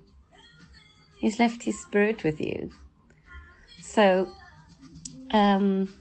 [1.22, 2.72] He's left his spirit with you.
[3.80, 4.26] So,
[5.30, 5.94] um,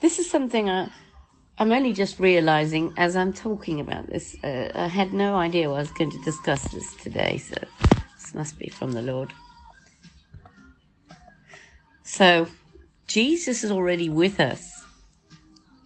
[0.00, 0.90] this is something I,
[1.58, 4.34] I'm only just realizing as I'm talking about this.
[4.42, 7.54] Uh, I had no idea I was going to discuss this today, so
[8.16, 9.32] this must be from the Lord.
[12.02, 12.48] So,
[13.06, 14.84] Jesus is already with us.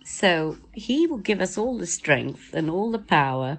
[0.02, 3.58] So, He will give us all the strength and all the power,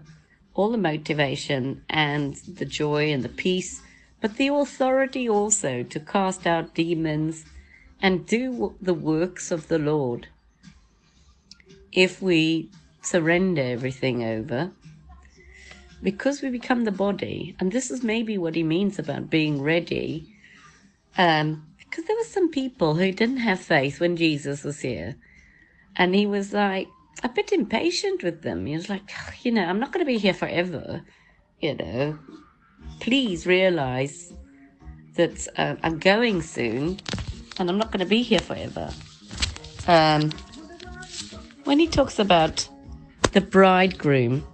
[0.56, 3.84] all the motivation, and the joy and the peace
[4.24, 7.44] but the authority also to cast out demons
[8.02, 10.30] and do the works of the Lord.
[11.92, 12.70] If we
[13.02, 14.72] surrender everything over,
[16.02, 20.34] because we become the body, and this is maybe what he means about being ready,
[21.18, 25.18] um, because there were some people who didn't have faith when Jesus was here,
[25.98, 26.88] and he was like
[27.24, 28.68] a bit impatient with them.
[28.68, 31.02] He was like, you know, I'm not going to be here forever,
[31.60, 32.20] you know
[33.00, 34.34] please realize
[35.16, 37.00] that uh, I'm going soon
[37.60, 38.92] and I'm not going to be here forever.
[39.88, 40.32] Um,
[41.66, 42.68] when he talks about
[43.32, 44.46] the bridegroom,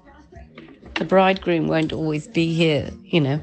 [0.95, 3.41] the bridegroom won't always be here, you know.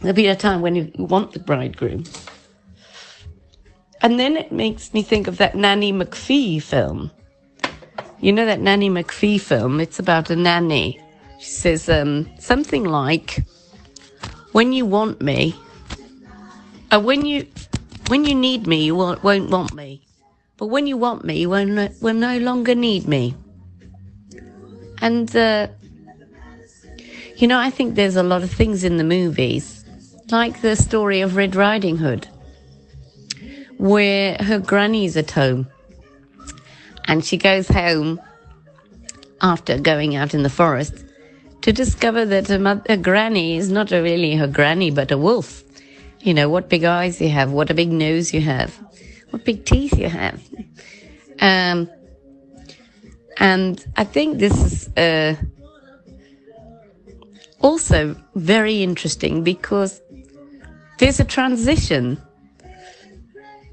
[0.00, 2.04] There'll be a time when you want the bridegroom.
[4.02, 7.10] And then it makes me think of that Nanny McPhee film.
[8.20, 9.80] You know that Nanny McPhee film?
[9.80, 11.00] It's about a nanny.
[11.38, 13.42] She says um, something like,
[14.56, 15.54] when you want me,
[16.90, 17.46] uh, when you
[18.08, 20.00] when you need me, you won't, won't want me.
[20.56, 23.34] But when you want me, you won't, will no longer need me.
[25.02, 25.68] And, uh,
[27.36, 29.84] you know, I think there's a lot of things in the movies,
[30.30, 32.26] like the story of Red Riding Hood,
[33.76, 35.66] where her granny's at home.
[37.04, 38.22] And she goes home
[39.42, 41.05] after going out in the forest
[41.66, 45.64] to discover that a, mother, a granny is not really her granny, but a wolf.
[46.20, 48.72] You know, what big eyes you have, what a big nose you have,
[49.30, 50.40] what big teeth you have.
[51.40, 51.90] Um,
[53.38, 55.34] and I think this is, uh,
[57.60, 60.00] also very interesting because
[61.00, 62.22] there's a transition.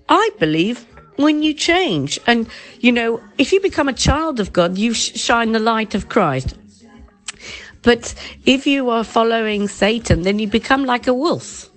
[0.10, 0.84] I believe
[1.18, 5.14] when you change and you know if you become a child of god you sh-
[5.14, 6.58] shine the light of christ
[7.84, 8.14] but
[8.46, 11.70] if you are following satan then you become like a wolf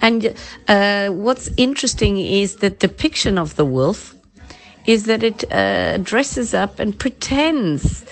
[0.00, 0.34] and
[0.68, 4.14] uh, what's interesting is the depiction of the wolf
[4.86, 8.04] is that it uh, dresses up and pretends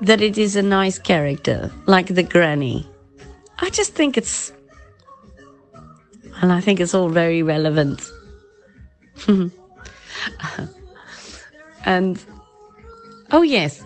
[0.00, 2.88] that it is a nice character, like the granny.
[3.58, 4.52] I just think it's,
[6.40, 8.10] and I think it's all very relevant.
[11.84, 12.24] and,
[13.30, 13.82] oh yes,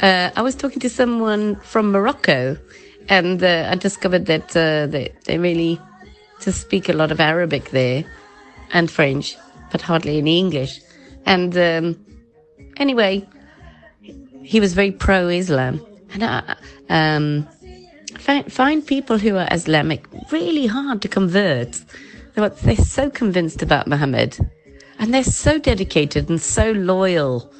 [0.00, 2.56] uh, I was talking to someone from Morocco,
[3.08, 5.80] and uh, I discovered that uh, they, they really
[6.40, 8.04] to speak a lot of Arabic there
[8.72, 9.36] and French,
[9.70, 10.80] but hardly any English.
[11.26, 12.04] And um,
[12.76, 13.26] anyway,
[14.42, 15.84] he was very pro Islam.
[16.12, 16.56] And I
[16.88, 17.48] um,
[18.18, 21.80] find, find people who are Islamic really hard to convert.
[22.34, 24.38] They're so convinced about Muhammad
[24.98, 27.52] and they're so dedicated and so loyal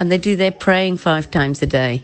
[0.00, 2.02] and they do their praying five times a day.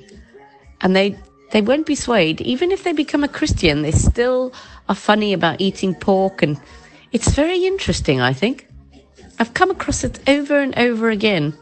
[0.81, 1.19] And they
[1.51, 2.41] they won't be swayed.
[2.43, 4.53] Even if they become a christian they still
[4.89, 6.61] are funny about eating pork and
[7.11, 8.69] it's very interesting i think.
[9.39, 11.57] I've come across it over and over again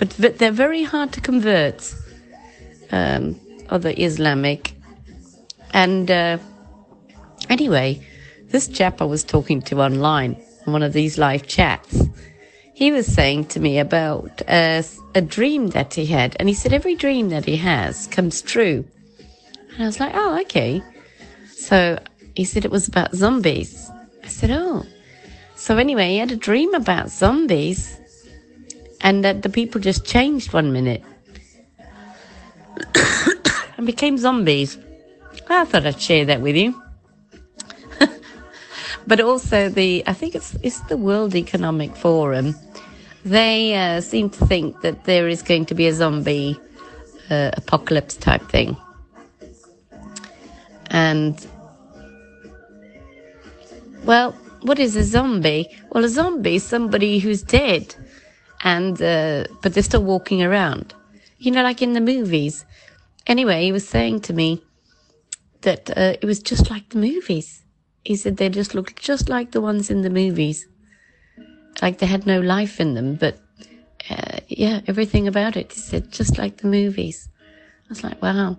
[0.00, 0.08] but
[0.38, 1.94] they're very hard to convert
[2.90, 4.72] um, other Islamic.
[5.74, 6.38] And uh,
[7.50, 8.00] anyway,
[8.48, 12.02] this chap I was talking to online on one of these live chats,
[12.80, 14.82] he was saying to me about uh,
[15.14, 16.34] a dream that he had.
[16.40, 18.86] And he said, every dream that he has comes true.
[19.74, 20.82] And I was like, oh, okay.
[21.52, 21.98] So
[22.34, 23.90] he said it was about zombies.
[24.24, 24.86] I said, oh.
[25.56, 27.98] So anyway, he had a dream about zombies
[29.02, 31.04] and that the people just changed one minute
[33.76, 34.78] and became zombies.
[35.50, 36.82] I thought I'd share that with you.
[39.06, 42.54] but also the, I think it's, it's the World Economic Forum.
[43.24, 46.58] They uh, seem to think that there is going to be a zombie
[47.30, 48.76] uh, apocalypse type thing.
[50.86, 51.46] And,
[54.04, 55.68] well, what is a zombie?
[55.92, 57.94] Well, a zombie is somebody who's dead,
[58.62, 60.94] and uh, but they're still walking around.
[61.38, 62.64] You know, like in the movies,
[63.26, 64.62] Anyway, he was saying to me
[65.60, 67.62] that uh, it was just like the movies.
[68.04, 70.66] He said they just looked just like the ones in the movies.
[71.82, 73.38] Like they had no life in them, but
[74.10, 75.72] uh, yeah, everything about it.
[75.72, 77.28] He said just like the movies.
[77.86, 78.58] I was like, wow.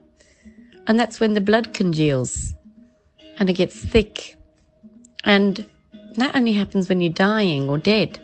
[0.87, 2.53] And that's when the blood congeals
[3.37, 4.35] and it gets thick.
[5.23, 5.65] And
[6.15, 8.19] that only happens when you're dying or dead.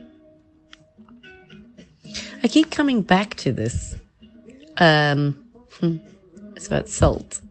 [2.43, 3.95] I keep coming back to this.
[4.77, 5.43] Um,
[5.79, 5.97] hmm.
[6.55, 7.41] It's about salt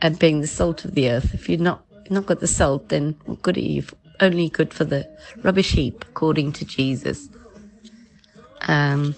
[0.00, 1.32] and being the salt of the earth.
[1.34, 3.84] If you're not not got the salt, then what good are you?
[4.22, 5.08] Only good for the
[5.42, 7.28] rubbish heap, according to Jesus.
[8.68, 9.16] Um,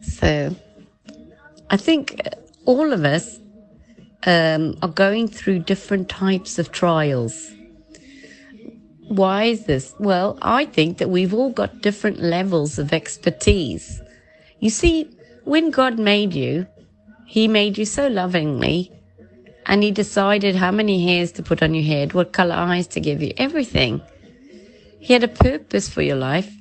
[0.00, 0.54] so,
[1.70, 2.20] I think
[2.66, 3.40] all of us
[4.26, 7.50] um, are going through different types of trials.
[9.08, 9.92] Why is this?
[9.98, 14.00] Well, I think that we've all got different levels of expertise.
[14.60, 15.10] You see,
[15.42, 16.68] when God made you,
[17.26, 18.92] He made you so lovingly,
[19.66, 23.00] and He decided how many hairs to put on your head, what color eyes to
[23.00, 24.02] give you, everything.
[25.00, 26.52] He had a purpose for your life,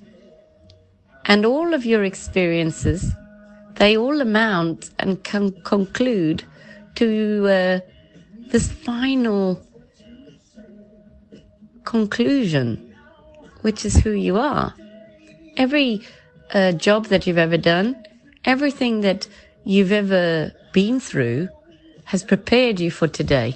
[1.25, 3.11] and all of your experiences,
[3.75, 6.43] they all amount and can conclude
[6.95, 7.79] to uh,
[8.51, 9.65] this final
[11.83, 12.93] conclusion,
[13.61, 14.73] which is who you are.
[15.57, 16.01] Every
[16.53, 18.03] uh, job that you've ever done,
[18.45, 19.27] everything that
[19.63, 21.49] you've ever been through
[22.05, 23.55] has prepared you for today.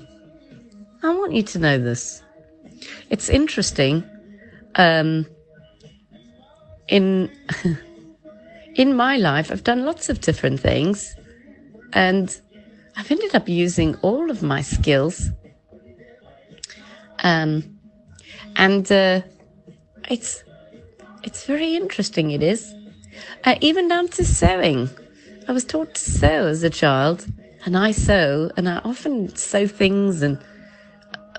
[1.03, 2.23] I want you to know this.
[3.09, 4.03] It's interesting.
[4.75, 5.25] Um,
[6.87, 7.31] in
[8.75, 11.15] in my life, I've done lots of different things,
[11.93, 12.39] and
[12.95, 15.29] I've ended up using all of my skills.
[17.23, 17.79] Um,
[18.55, 19.21] and uh,
[20.09, 20.43] it's
[21.23, 22.31] it's very interesting.
[22.31, 22.73] It is
[23.43, 24.89] uh, even down to sewing.
[25.47, 27.25] I was taught to sew as a child,
[27.65, 30.37] and I sew, and I often sew things and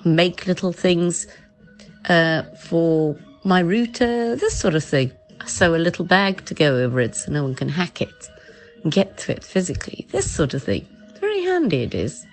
[0.04, 1.26] make little things
[2.08, 5.12] uh, for my router, this sort of thing.
[5.40, 8.30] I sew a little bag to go over it so no one can hack it
[8.82, 10.06] and get to it physically.
[10.10, 10.86] This sort of thing.
[11.20, 12.26] Very handy it is.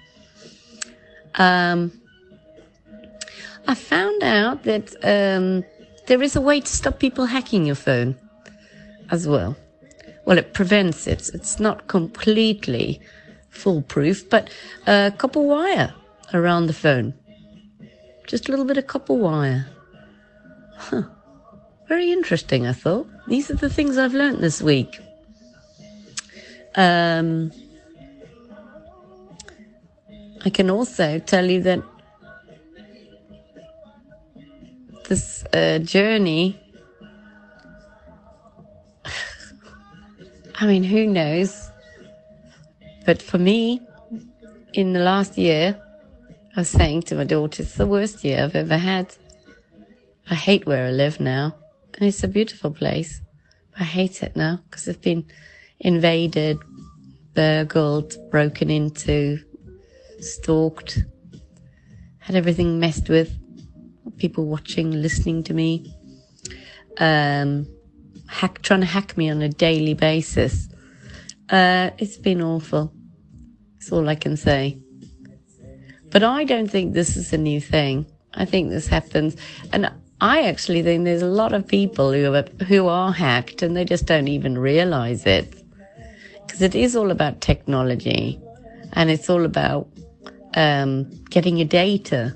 [1.35, 1.91] Um,
[3.67, 5.63] I found out that um,
[6.07, 8.15] there is a way to stop people hacking your phone
[9.11, 9.55] as well.
[10.25, 11.29] Well, it prevents it.
[11.33, 12.99] It's not completely
[13.55, 14.49] foolproof, but
[14.85, 15.93] uh, copper wire
[16.33, 17.13] around the phone.
[18.27, 19.67] Just a little bit of copper wire.
[20.77, 21.03] Huh.
[21.87, 23.07] Very interesting, I thought.
[23.27, 24.99] These are the things I've learnt this week.
[26.75, 27.51] Um,
[30.43, 31.81] I can also tell you that
[35.07, 36.59] this uh, journey,
[40.55, 41.64] I mean, who knows?
[43.05, 43.81] But for me,
[44.73, 45.79] in the last year,
[46.55, 49.15] I was saying to my daughter, it's the worst year I've ever had.
[50.29, 51.55] I hate where I live now.
[51.97, 53.21] And it's a beautiful place.
[53.79, 55.25] I hate it now because it's been
[55.79, 56.57] invaded,
[57.33, 59.39] burgled, broken into,
[60.19, 61.03] stalked,
[62.19, 63.37] had everything messed with,
[64.17, 65.93] people watching, listening to me,
[66.97, 67.67] um,
[68.27, 70.69] hack, trying to hack me on a daily basis.
[71.49, 72.94] Uh, it's been awful.
[73.85, 74.79] That's all I can say.
[76.09, 78.07] But I don't think this is a new thing.
[78.33, 79.35] I think this happens.
[79.71, 83.77] And I actually think there's a lot of people who are, who are hacked and
[83.77, 85.53] they just don't even realize it.
[86.41, 88.41] Because it is all about technology
[88.93, 89.87] and it's all about
[90.55, 92.35] um, getting your data.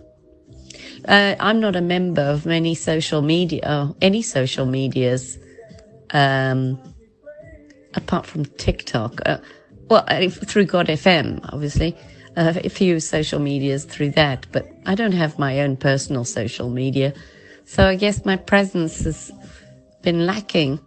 [1.08, 5.40] Uh, I'm not a member of many social media, or any social medias,
[6.12, 6.78] um,
[7.96, 9.20] apart from TikTok.
[9.26, 9.40] Uh,
[9.90, 11.96] well, through God FM, obviously.
[12.38, 16.70] Uh, a few social medias through that, but I don't have my own personal social
[16.70, 17.14] media.
[17.66, 19.32] So I guess my presence has
[20.04, 20.80] been lacking.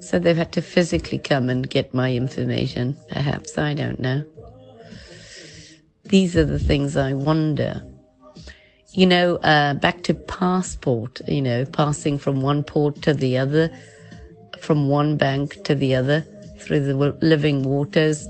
[0.00, 2.96] So they've had to physically come and get my information.
[3.10, 4.24] Perhaps, I don't know.
[6.04, 7.82] These are the things I wonder.
[8.92, 13.70] You know, uh, back to passport, you know, passing from one port to the other,
[14.58, 16.26] from one bank to the other
[16.58, 18.26] through the living waters.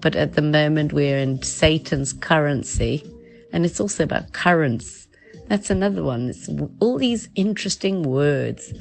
[0.00, 3.04] But at the moment, we're in Satan's currency.
[3.52, 5.08] And it's also about currents.
[5.48, 6.28] That's another one.
[6.28, 6.48] It's
[6.80, 8.72] all these interesting words.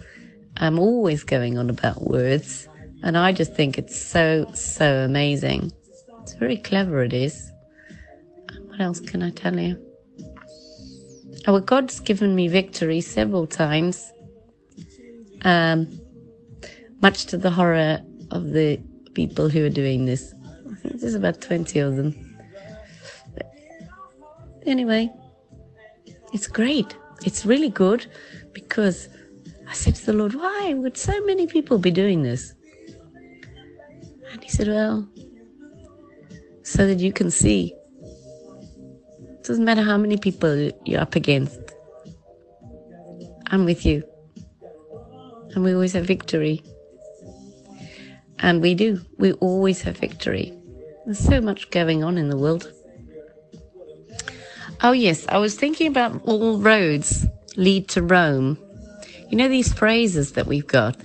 [0.57, 2.67] I'm always going on about words.
[3.03, 5.71] And I just think it's so, so amazing.
[6.21, 7.51] It's very clever, it is.
[8.65, 9.81] What else can I tell you?
[11.47, 14.11] Oh, God's given me victory several times,
[15.43, 15.87] um,
[17.01, 18.01] much to the horror
[18.31, 18.81] of the
[19.13, 20.33] people who are doing this.
[20.99, 22.37] There's about 20 of them.
[23.33, 23.45] But
[24.65, 25.09] anyway,
[26.33, 26.95] it's great.
[27.25, 28.07] It's really good
[28.53, 29.09] because
[29.67, 32.53] I said to the Lord, why would so many people be doing this?
[34.31, 35.07] And he said, well,
[36.63, 37.73] so that you can see
[39.31, 41.59] It doesn't matter how many people you're up against.
[43.47, 44.03] I'm with you.
[45.55, 46.63] And we always have victory.
[48.39, 48.99] And we do.
[49.17, 50.56] We always have victory.
[51.07, 52.69] There's so much going on in the world.
[54.83, 55.25] Oh, yes.
[55.29, 58.57] I was thinking about all roads lead to Rome.
[59.29, 60.97] You know these phrases that we've got?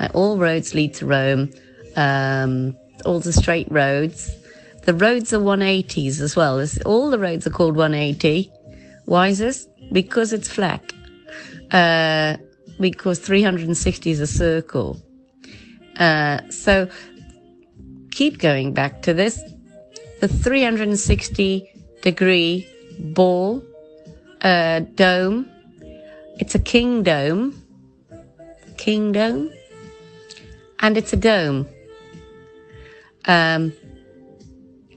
[0.00, 1.50] Like all roads lead to Rome,
[1.96, 2.74] um,
[3.04, 4.34] all the straight roads,
[4.84, 6.58] the roads are 180s as well.
[6.58, 8.50] It's, all the roads are called 180.
[9.04, 9.68] Why is this?
[9.92, 10.94] Because it's flat.
[11.70, 12.38] Uh,
[12.80, 14.98] because 360 is a circle.
[15.98, 16.88] Uh, so
[18.12, 19.42] keep going back to this.
[20.20, 21.68] The 360
[22.02, 23.62] degree ball,
[24.42, 25.50] uh, dome.
[26.38, 27.60] It's a king dome.
[28.76, 29.50] King dome.
[30.80, 31.66] And it's a dome.
[33.24, 33.72] Um,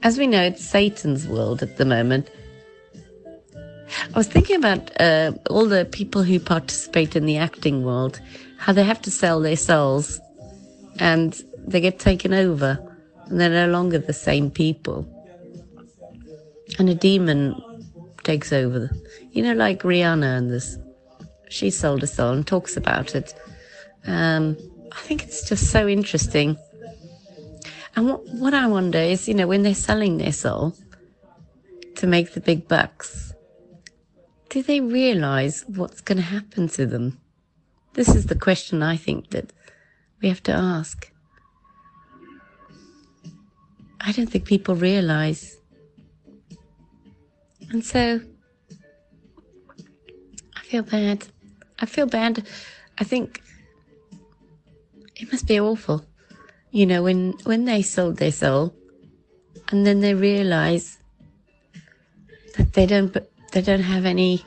[0.02, 2.30] as we know, it's Satan's world at the moment.
[4.14, 8.20] I was thinking about uh, all the people who participate in the acting world,
[8.58, 10.20] how they have to sell their souls
[10.98, 12.85] and they get taken over
[13.26, 15.06] and they're no longer the same people.
[16.78, 17.54] And a demon
[18.24, 18.90] takes over.
[19.32, 20.78] You know, like Rihanna and this.
[21.48, 23.34] She sold a soul and talks about it.
[24.06, 24.56] Um,
[24.92, 26.58] I think it's just so interesting
[27.96, 30.76] and what, what I wonder is, you know, when they're selling their soul
[31.96, 33.32] to make the big bucks,
[34.50, 37.18] do they realize what's going to happen to them?
[37.94, 39.50] This is the question I think that
[40.20, 41.10] we have to ask.
[44.06, 45.56] I don't think people realize.
[47.70, 48.20] And so
[50.56, 51.26] I feel bad.
[51.78, 52.46] I feel bad.
[52.98, 53.42] I think
[55.16, 56.06] it must be awful
[56.76, 58.74] you know, when, when they sold their soul
[59.68, 60.98] and then they realize
[62.58, 63.16] that they don't,
[63.52, 64.44] they don't have any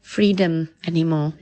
[0.00, 1.32] freedom anymore.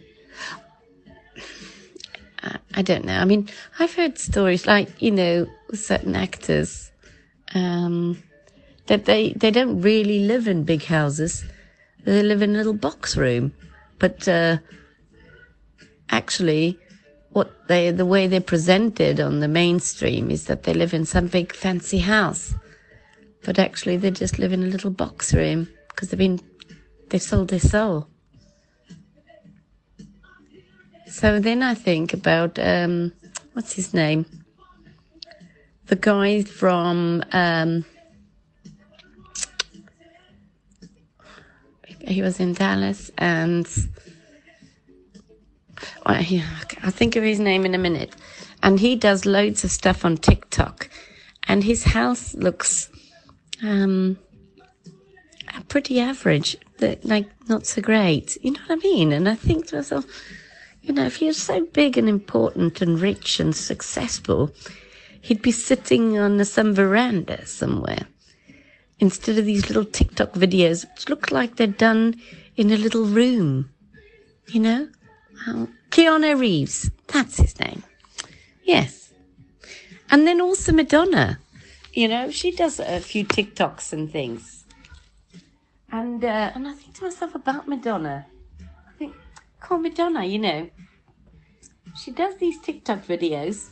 [2.73, 3.19] I, don't know.
[3.19, 6.88] I mean, I've heard stories like, you know, certain actors,
[7.55, 8.23] um,
[8.87, 11.45] that they, they don't really live in big houses.
[12.05, 13.53] They live in a little box room.
[13.99, 14.59] But, uh,
[16.11, 16.79] actually,
[17.31, 21.27] what they, the way they're presented on the mainstream is that they live in some
[21.27, 22.55] big fancy house.
[23.45, 26.41] But actually, they just live in a little box room because they've been,
[27.09, 28.09] they've sold their soul.
[31.07, 33.13] So then I think about, um,
[33.53, 34.27] what's his name?
[35.89, 37.85] The guy from, um,
[42.01, 43.67] he was in Dallas and
[46.05, 48.15] I'll think of his name in a minute.
[48.63, 50.91] And he does loads of stuff on TikTok
[51.45, 52.91] and his house looks,
[53.63, 54.19] um,
[55.69, 56.57] pretty average,
[57.03, 58.37] like not so great.
[58.43, 59.13] You know what I mean?
[59.13, 60.05] And I think to myself,
[60.83, 64.53] you know, if was so big and important and rich and successful,
[65.29, 68.07] he'd be sitting on some veranda somewhere
[68.99, 72.17] instead of these little TikTok videos, which look like they're done
[72.57, 73.71] in a little room.
[74.47, 74.89] You know?
[75.47, 76.91] Oh, Keanu Reeves.
[77.09, 77.83] That's his name.
[78.65, 79.13] Yes.
[80.11, 81.39] And then also Madonna.
[81.93, 84.65] You know, she does a few TikToks and things.
[85.93, 88.27] And, uh, and I think to myself about Madonna.
[88.61, 89.15] I think,
[89.61, 90.71] call Madonna, you know,
[92.03, 93.69] she does these TikTok videos,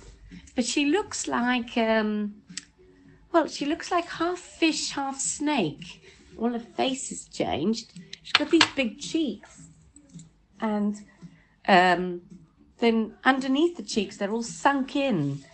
[0.55, 2.37] but she looks like, um,
[3.33, 6.03] well, she looks like half fish, half snake.
[6.39, 7.93] All her face has changed.
[8.23, 9.69] She's got these big cheeks.
[10.61, 10.97] And
[11.69, 12.23] um,
[12.79, 15.45] then underneath the cheeks, they're all sunk in.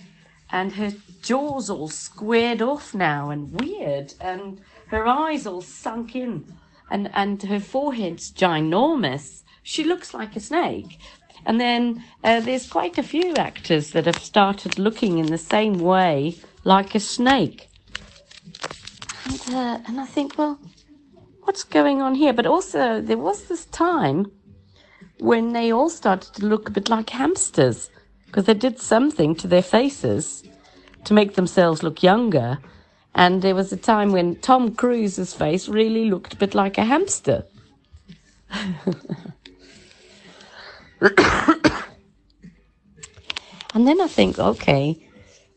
[0.50, 4.14] And her jaw's all squared off now and weird.
[4.20, 6.44] And her eyes all sunk in.
[6.90, 9.42] And, and her forehead's ginormous.
[9.62, 10.98] She looks like a snake.
[11.44, 15.78] And then uh, there's quite a few actors that have started looking in the same
[15.78, 17.68] way, like a snake.
[19.24, 20.58] And, uh, and I think, well,
[21.42, 22.32] what's going on here?
[22.32, 24.30] But also, there was this time
[25.18, 27.90] when they all started to look a bit like hamsters
[28.26, 30.42] because they did something to their faces
[31.04, 32.58] to make themselves look younger.
[33.14, 36.84] And there was a time when Tom Cruise's face really looked a bit like a
[36.84, 37.44] hamster.
[43.74, 44.96] and then I think, okay,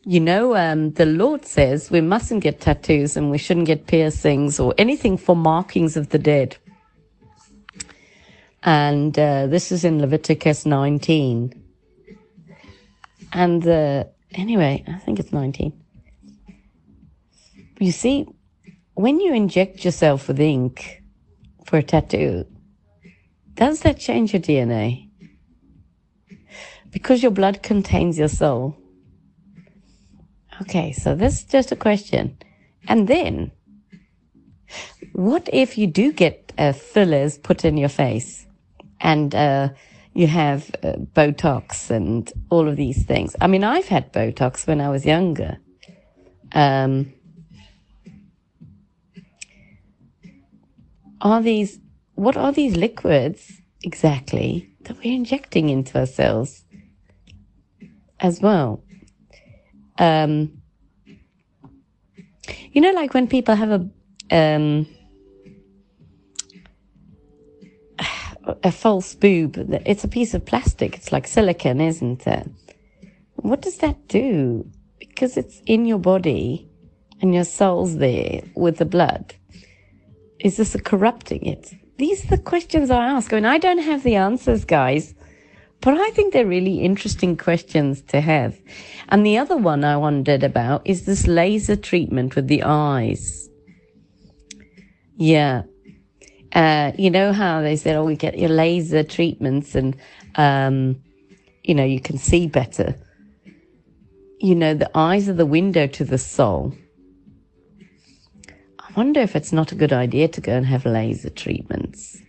[0.04, 4.58] you know, um, the Lord says we mustn't get tattoos and we shouldn't get piercings
[4.58, 6.56] or anything for markings of the dead.
[8.62, 11.62] And uh, this is in Leviticus 19.
[13.32, 15.72] And uh, anyway, I think it's 19.
[17.78, 18.26] You see,
[18.94, 21.02] when you inject yourself with ink
[21.64, 22.46] for a tattoo,
[23.54, 25.05] does that change your DNA?
[26.96, 28.74] Because your blood contains your soul.
[30.62, 32.38] Okay, so this is just a question.
[32.88, 33.52] And then,
[35.12, 38.46] what if you do get uh, fillers put in your face
[38.98, 39.68] and uh,
[40.14, 43.36] you have uh, Botox and all of these things?
[43.42, 45.58] I mean, I've had Botox when I was younger.
[46.52, 47.12] Um,
[51.20, 51.78] are these,
[52.14, 56.62] what are these liquids exactly that we're injecting into ourselves?
[58.20, 58.82] As well.
[59.98, 60.62] Um,
[62.72, 63.88] you know, like when people have a
[64.30, 64.86] um,
[68.62, 69.56] a false boob,
[69.86, 70.96] it's a piece of plastic.
[70.96, 72.48] It's like silicone, isn't it?
[73.36, 74.70] What does that do?
[74.98, 76.68] Because it's in your body
[77.20, 79.34] and your soul's there with the blood.
[80.38, 81.74] Is this corrupting it?
[81.98, 83.32] These are the questions I ask.
[83.32, 85.14] I mean, I don't have the answers, guys.
[85.86, 88.58] But I think they're really interesting questions to have.
[89.08, 93.48] And the other one I wondered about is this laser treatment with the eyes.
[95.16, 95.62] Yeah.
[96.52, 99.96] Uh, you know how they said, oh, we get your laser treatments and,
[100.34, 101.00] um,
[101.62, 102.96] you know, you can see better.
[104.40, 106.74] You know, the eyes are the window to the soul.
[108.80, 112.20] I wonder if it's not a good idea to go and have laser treatments.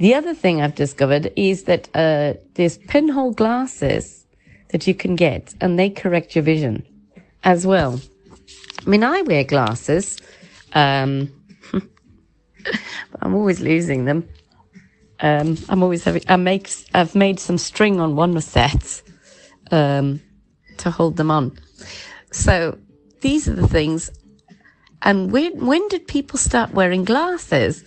[0.00, 4.26] The other thing I've discovered is that uh, there's pinhole glasses
[4.70, 6.86] that you can get, and they correct your vision
[7.44, 8.00] as well.
[8.80, 10.16] I mean, I wear glasses.
[10.72, 11.30] Um,
[13.20, 14.26] I'm always losing them.
[15.20, 16.22] Um, I'm always having.
[16.28, 16.70] I make.
[16.94, 19.02] I've made some string on one set
[19.70, 20.22] um,
[20.78, 21.58] to hold them on.
[22.32, 22.78] So
[23.20, 24.10] these are the things.
[25.02, 27.84] And when when did people start wearing glasses?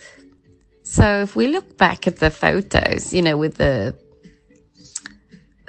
[0.94, 3.96] So if we look back at the photos, you know, with the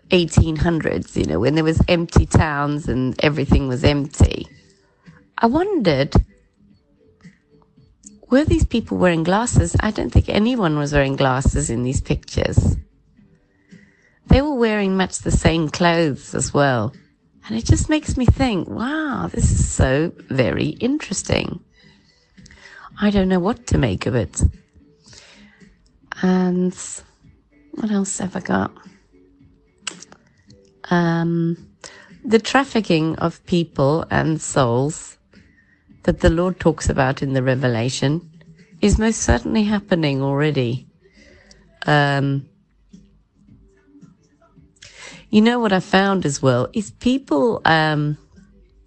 [0.09, 4.47] 1800s, you know, when there was empty towns and everything was empty,
[5.36, 6.13] I wondered
[8.30, 9.76] were these people wearing glasses?
[9.80, 12.78] I don't think anyone was wearing glasses in these pictures.
[14.28, 16.93] They were wearing much the same clothes as well.
[17.47, 21.61] And it just makes me think, wow, this is so very interesting.
[23.01, 24.39] I don't know what to make of it.
[26.22, 26.76] And
[27.72, 28.72] what else have I got?
[30.89, 31.70] Um,
[32.24, 35.18] the trafficking of people and souls
[36.03, 38.30] that the Lord talks about in the Revelation
[38.82, 40.88] is most certainly happening already.
[41.86, 42.47] Um,
[45.30, 48.18] you know what I found as well is people um,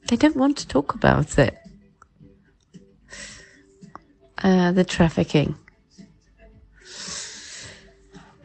[0.09, 1.59] they don't want to talk about it.
[4.43, 5.57] Uh, the trafficking.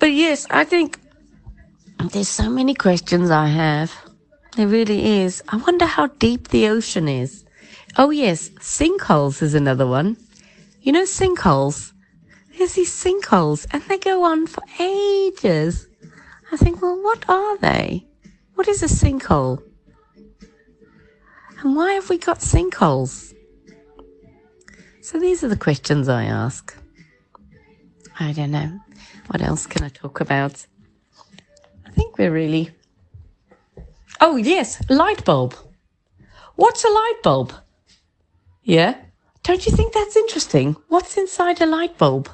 [0.04, 1.00] But yes, I think
[2.12, 3.90] there's so many questions I have.
[4.58, 5.42] There really is.
[5.48, 7.46] I wonder how deep the ocean is.
[7.98, 10.18] Oh yes, sinkholes is another one.
[10.82, 11.94] You know sinkholes?
[12.58, 15.88] There's these sinkholes and they go on for ages.
[16.52, 18.06] I think, well, what are they?
[18.56, 19.64] What is a sinkhole?
[21.62, 23.34] And why have we got sinkholes?
[25.02, 26.76] So these are the questions I ask.
[28.20, 28.82] I don't know.
[29.34, 30.64] What else can I talk about?
[31.88, 32.70] I think we're really.
[34.22, 35.56] Oh, yes, light bulb.
[36.56, 37.52] What's a light bulb?
[38.62, 38.96] Yeah?
[39.42, 40.76] Don't you think that's interesting?
[40.88, 42.30] What's inside a light bulb?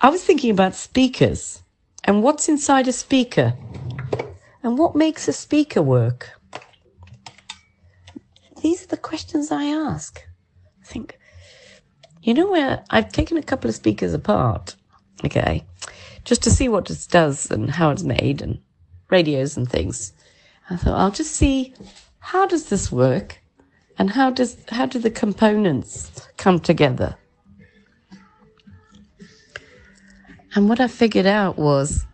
[0.00, 1.60] I was thinking about speakers
[2.04, 3.54] and what's inside a speaker
[4.62, 6.40] and what makes a speaker work.
[8.62, 10.24] These are the questions I ask.
[10.84, 11.18] I think,
[12.22, 14.76] you know, where I've taken a couple of speakers apart
[15.24, 15.64] okay,
[16.24, 18.60] just to see what it does and how it's made and
[19.10, 20.12] radios and things.
[20.68, 21.74] I thought I'll just see
[22.20, 23.38] how does this work
[23.98, 27.16] and how does how do the components come together.
[30.54, 32.06] And what I figured out was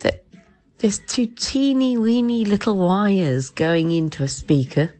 [0.00, 0.24] that
[0.78, 4.94] there's two teeny weeny little wires going into a speaker,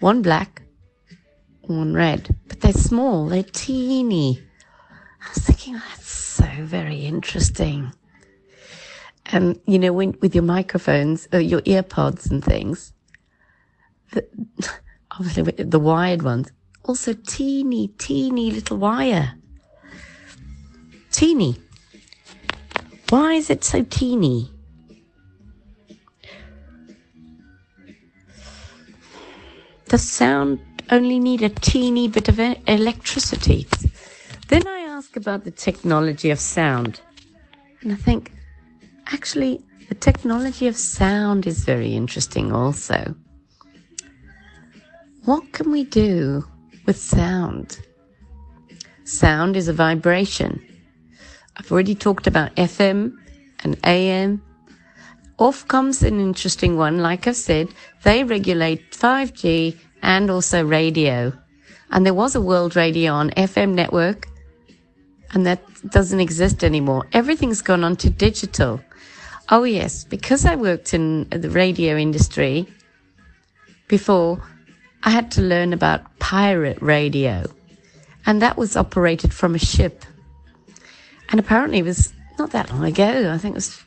[0.00, 0.62] one black,
[1.62, 4.42] one red, but they're small, they're teeny.
[5.24, 6.05] I was thinking, oh, that's
[6.36, 7.92] so very interesting.
[9.26, 12.92] And, you know, when, with your microphones, uh, your earpods and things,
[14.12, 14.26] the,
[15.10, 16.52] obviously the wired ones,
[16.84, 19.34] also teeny, teeny little wire.
[21.10, 21.56] Teeny.
[23.08, 24.50] Why is it so teeny?
[29.88, 30.60] Does sound
[30.90, 33.66] only need a teeny bit of electricity?
[34.48, 37.02] Then I ask about the technology of sound.
[37.82, 38.32] And I think,
[39.08, 43.14] actually, the technology of sound is very interesting also.
[45.26, 46.46] What can we do
[46.86, 47.78] with sound?
[49.04, 50.66] Sound is a vibration.
[51.58, 53.18] I've already talked about FM
[53.64, 54.40] and AM.
[55.38, 57.02] Ofcom's an interesting one.
[57.02, 57.68] Like I've said,
[58.02, 61.34] they regulate 5G and also radio.
[61.90, 64.28] And there was a world radio on FM network
[65.32, 67.06] and that doesn't exist anymore.
[67.12, 68.80] Everything's gone on to digital.
[69.50, 72.66] Oh yes, because I worked in the radio industry
[73.88, 74.42] before,
[75.02, 77.44] I had to learn about pirate radio.
[78.24, 80.04] And that was operated from a ship.
[81.28, 83.30] And apparently it was not that long ago.
[83.32, 83.80] I think it was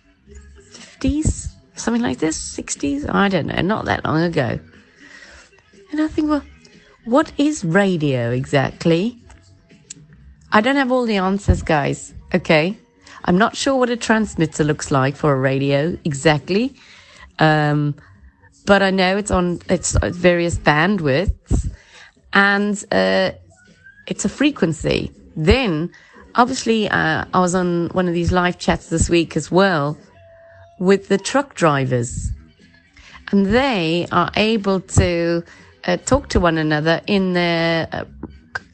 [0.72, 3.14] 50s, something like this, 60s.
[3.14, 4.60] I don't know, not that long ago.
[5.92, 6.44] And I think, well,
[7.04, 9.20] what is radio exactly?
[10.52, 12.14] I don't have all the answers, guys.
[12.34, 12.78] Okay.
[13.26, 16.74] I'm not sure what a transmitter looks like for a radio exactly.
[17.38, 17.95] Um,
[18.66, 21.72] but I know it's on it's various bandwidths
[22.34, 23.32] and uh,
[24.08, 25.12] it's a frequency.
[25.36, 25.91] Then,
[26.36, 29.97] obviously, uh, I was on one of these live chats this week as well
[30.80, 32.32] with the truck drivers,
[33.32, 35.43] and they are able to
[35.86, 38.06] uh, talk to one another in their uh,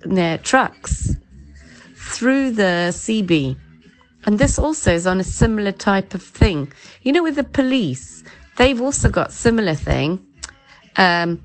[0.04, 1.16] in their trucks
[2.06, 3.58] through the CB.
[4.26, 6.72] And this also is on a similar type of thing.
[7.02, 8.24] You know, with the police,
[8.58, 10.26] they've also got similar thing.
[10.98, 11.42] Um,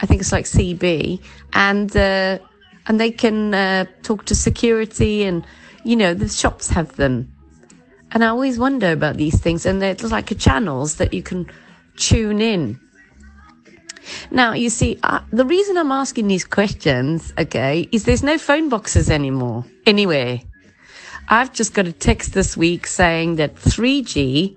[0.00, 1.20] I think it's like CB,
[1.52, 2.38] and uh,
[2.86, 5.46] and they can uh, talk to security, and
[5.84, 7.32] you know the shops have them.
[8.10, 11.46] And I always wonder about these things, and they're like channels that you can
[11.96, 12.80] tune in.
[14.30, 18.68] Now, you see, uh, the reason I'm asking these questions, okay, is there's no phone
[18.68, 20.40] boxes anymore anywhere.
[21.28, 24.56] I've just got a text this week saying that 3G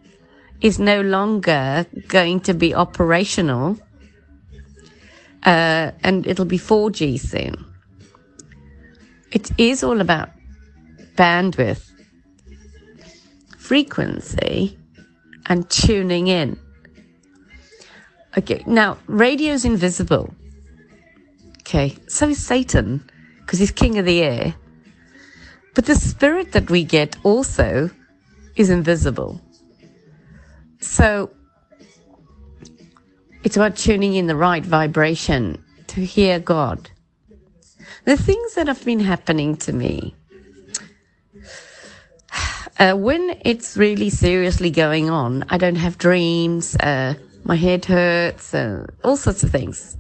[0.62, 3.78] is no longer going to be operational,
[5.44, 7.66] uh, and it'll be 4G soon.
[9.32, 10.30] it is all about
[11.16, 11.92] bandwidth,
[13.58, 14.78] frequency,
[15.48, 16.58] and tuning in.
[18.38, 20.34] Okay, now radio's invisible.
[21.62, 23.10] Okay, so is Satan,
[23.40, 24.56] because he's king of the air.
[25.74, 27.90] But the spirit that we get also
[28.56, 29.42] is invisible.
[30.80, 31.32] So
[33.44, 36.90] it's about tuning in the right vibration to hear God.
[38.06, 40.16] The things that have been happening to me.
[42.78, 47.14] Uh, when it's really seriously going on, I don't have dreams, uh,
[47.46, 49.96] my head hurts, uh, all sorts of things.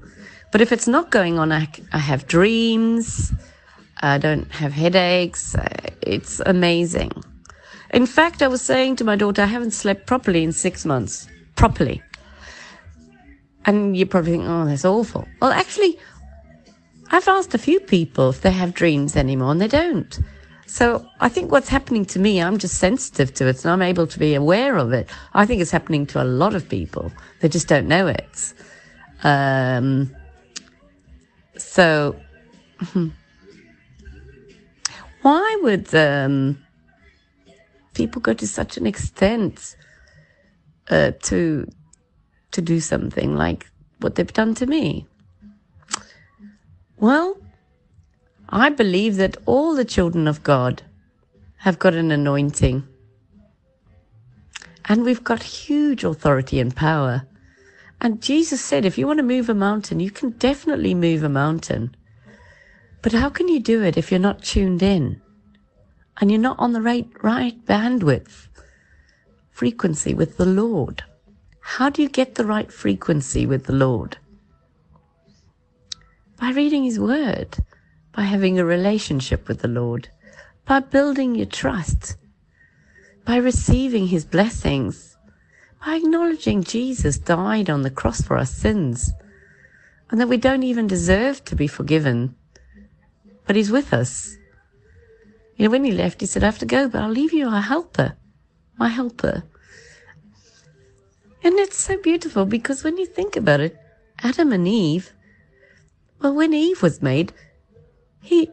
[0.51, 3.31] But if it's not going on, I, I have dreams,
[4.01, 5.55] I don't have headaches.
[6.01, 7.11] It's amazing.
[7.91, 11.27] In fact, I was saying to my daughter, I haven't slept properly in six months.
[11.55, 12.01] Properly.
[13.65, 15.27] And you probably think, oh, that's awful.
[15.41, 15.97] Well, actually,
[17.11, 20.19] I've asked a few people if they have dreams anymore, and they don't.
[20.75, 24.07] So I think what's happening to me, I'm just sensitive to it, and I'm able
[24.07, 25.09] to be aware of it.
[25.33, 27.13] I think it's happening to a lot of people.
[27.39, 28.53] They just don't know it.
[29.23, 30.13] Um,
[31.57, 32.19] so,
[35.21, 36.61] why would um,
[37.93, 39.77] people go to such an extent
[40.89, 41.71] uh, to
[42.51, 43.65] to do something like
[44.01, 45.07] what they've done to me?
[46.97, 47.37] Well,
[48.49, 50.83] I believe that all the children of God
[51.57, 52.87] have got an anointing.
[54.85, 57.27] And we've got huge authority and power.
[57.99, 61.29] And Jesus said, if you want to move a mountain, you can definitely move a
[61.29, 61.95] mountain.
[63.01, 65.21] But how can you do it if you're not tuned in?
[66.21, 68.47] And you're not on the right, right bandwidth,
[69.49, 71.03] frequency with the Lord.
[71.61, 74.17] How do you get the right frequency with the Lord?
[76.39, 77.57] By reading His Word,
[78.15, 80.07] by having a relationship with the Lord,
[80.65, 82.15] by building your trust,
[83.25, 85.17] by receiving His blessings,
[85.85, 89.11] by acknowledging Jesus died on the cross for our sins,
[90.09, 92.35] and that we don't even deserve to be forgiven,
[93.45, 94.37] but He's with us.
[95.57, 97.49] You know, when He left, He said, I have to go, but I'll leave you
[97.49, 98.15] a helper,
[98.77, 99.43] my helper.
[101.43, 103.77] And it's so beautiful because when you think about it,
[104.19, 105.11] Adam and Eve,
[106.21, 107.33] well, when Eve was made,
[108.25, 108.51] he,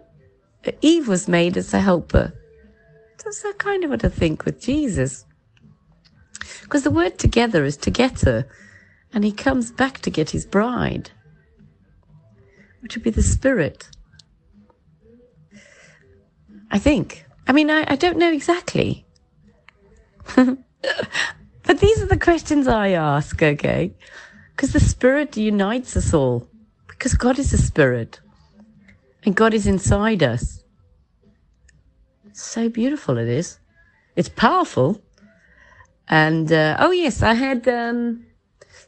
[0.80, 2.32] Eve was made as a helper.
[3.24, 5.24] That's kind of what I think with Jesus.
[6.62, 8.48] Because the word together is together,
[9.12, 11.10] and he comes back to get his bride,
[12.80, 13.88] which would be the Spirit.
[16.70, 17.26] I think.
[17.46, 19.06] I mean, I, I don't know exactly.
[21.64, 23.94] But these are the questions I ask, okay?
[24.50, 26.48] Because the Spirit unites us all.
[26.88, 28.20] Because God is a Spirit.
[29.24, 30.64] And God is inside us.
[32.32, 33.58] So beautiful it is.
[34.16, 35.00] It's powerful.
[36.08, 38.26] And, uh, oh yes, I had, um,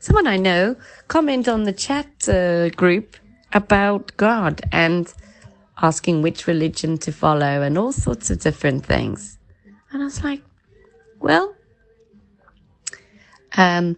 [0.00, 0.76] someone I know
[1.08, 3.16] comment on the chat uh, group
[3.52, 5.12] about God and
[5.80, 9.38] asking which religion to follow and all sorts of different things.
[9.90, 10.42] And I was like,
[11.20, 11.54] well,
[13.56, 13.96] um,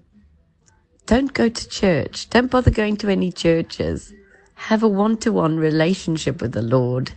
[1.07, 2.28] don't go to church.
[2.30, 4.12] Don't bother going to any churches.
[4.57, 7.13] Have a one to one relationship with the Lord.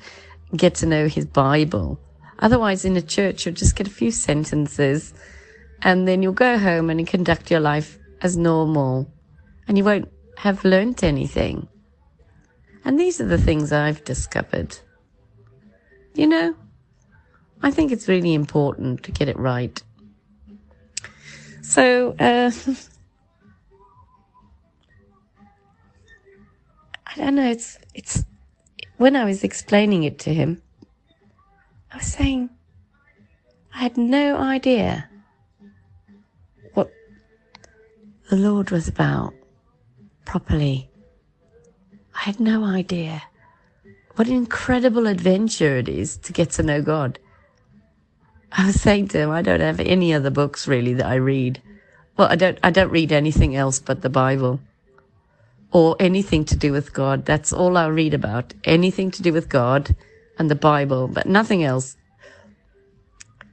[0.55, 1.99] Get to know His Bible.
[2.37, 5.13] Otherwise, in a church, you'll just get a few sentences
[5.81, 9.11] and then you'll go home and conduct your life as normal
[9.67, 11.67] and you won't have learnt anything.
[12.85, 14.77] And these are the things I've discovered.
[16.13, 16.55] You know,
[17.61, 19.81] I think it's really important to get it right.
[21.61, 22.51] So, uh,
[27.11, 27.49] I don't know.
[27.49, 28.23] It's it's
[28.97, 30.61] when I was explaining it to him,
[31.91, 32.49] I was saying
[33.73, 35.09] I had no idea
[36.73, 36.91] what
[38.29, 39.33] the Lord was about
[40.25, 40.89] properly.
[42.13, 43.23] I had no idea
[44.15, 47.17] what an incredible adventure it is to get to know God.
[48.51, 51.61] I was saying to him, I don't have any other books really that I read.
[52.17, 54.59] Well, I don't, I don't read anything else but the Bible
[55.71, 57.25] or anything to do with God.
[57.25, 58.53] That's all I read about.
[58.63, 59.95] Anything to do with God
[60.37, 61.95] and the Bible, but nothing else.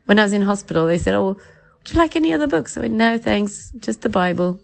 [0.07, 2.77] When I was in hospital, they said, Oh, would you like any other books?
[2.77, 3.73] I went, No, thanks.
[3.79, 4.61] Just the Bible.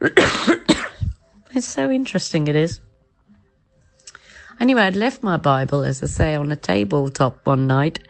[0.00, 2.80] it's so interesting, it is.
[4.58, 8.00] Anyway, I'd left my Bible, as I say, on a tabletop one night,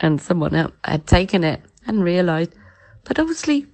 [0.00, 2.54] and someone had taken it and realized.
[3.04, 3.66] But obviously,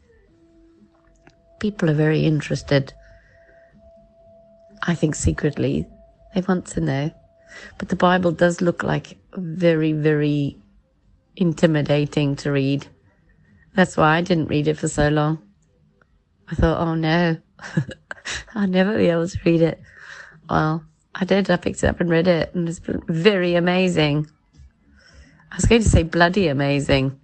[1.58, 2.92] people are very interested.
[4.82, 5.86] I think secretly,
[6.34, 7.10] they want to know
[7.78, 10.58] But the Bible does look like very, very
[11.36, 12.86] intimidating to read.
[13.74, 15.42] That's why I didn't read it for so long.
[16.50, 17.36] I thought, oh no,
[18.54, 19.80] I'll never be able to read it.
[20.48, 20.84] Well,
[21.14, 21.50] I did.
[21.50, 24.28] I picked it up and read it, and it's very amazing.
[25.50, 27.18] I was going to say bloody amazing.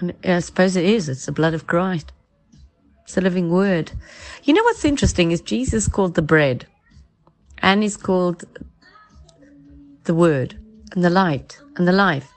[0.00, 1.08] And I suppose it is.
[1.08, 2.12] It's the blood of Christ.
[3.04, 3.92] It's the living word.
[4.44, 6.66] You know what's interesting is Jesus called the bread
[7.58, 8.44] and he's called
[10.04, 10.58] the word
[10.92, 12.28] and the light and the life.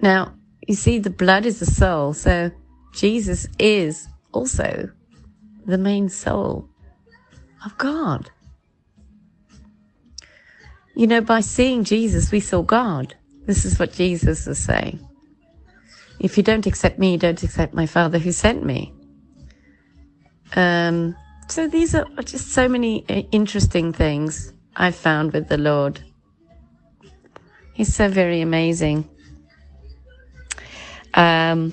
[0.00, 0.34] Now,
[0.66, 2.50] you see, the blood is the soul, so
[2.92, 4.90] Jesus is also
[5.64, 6.68] the main soul
[7.64, 8.30] of God.
[10.94, 13.14] You know, by seeing Jesus, we saw God.
[13.44, 14.98] This is what Jesus is saying.
[16.18, 18.92] If you don't accept me, you don't accept my Father who sent me.
[20.54, 21.14] Um,
[21.48, 26.00] so these are just so many uh, interesting things I've found with the Lord.
[27.72, 29.08] He's so very amazing.
[31.14, 31.72] Um,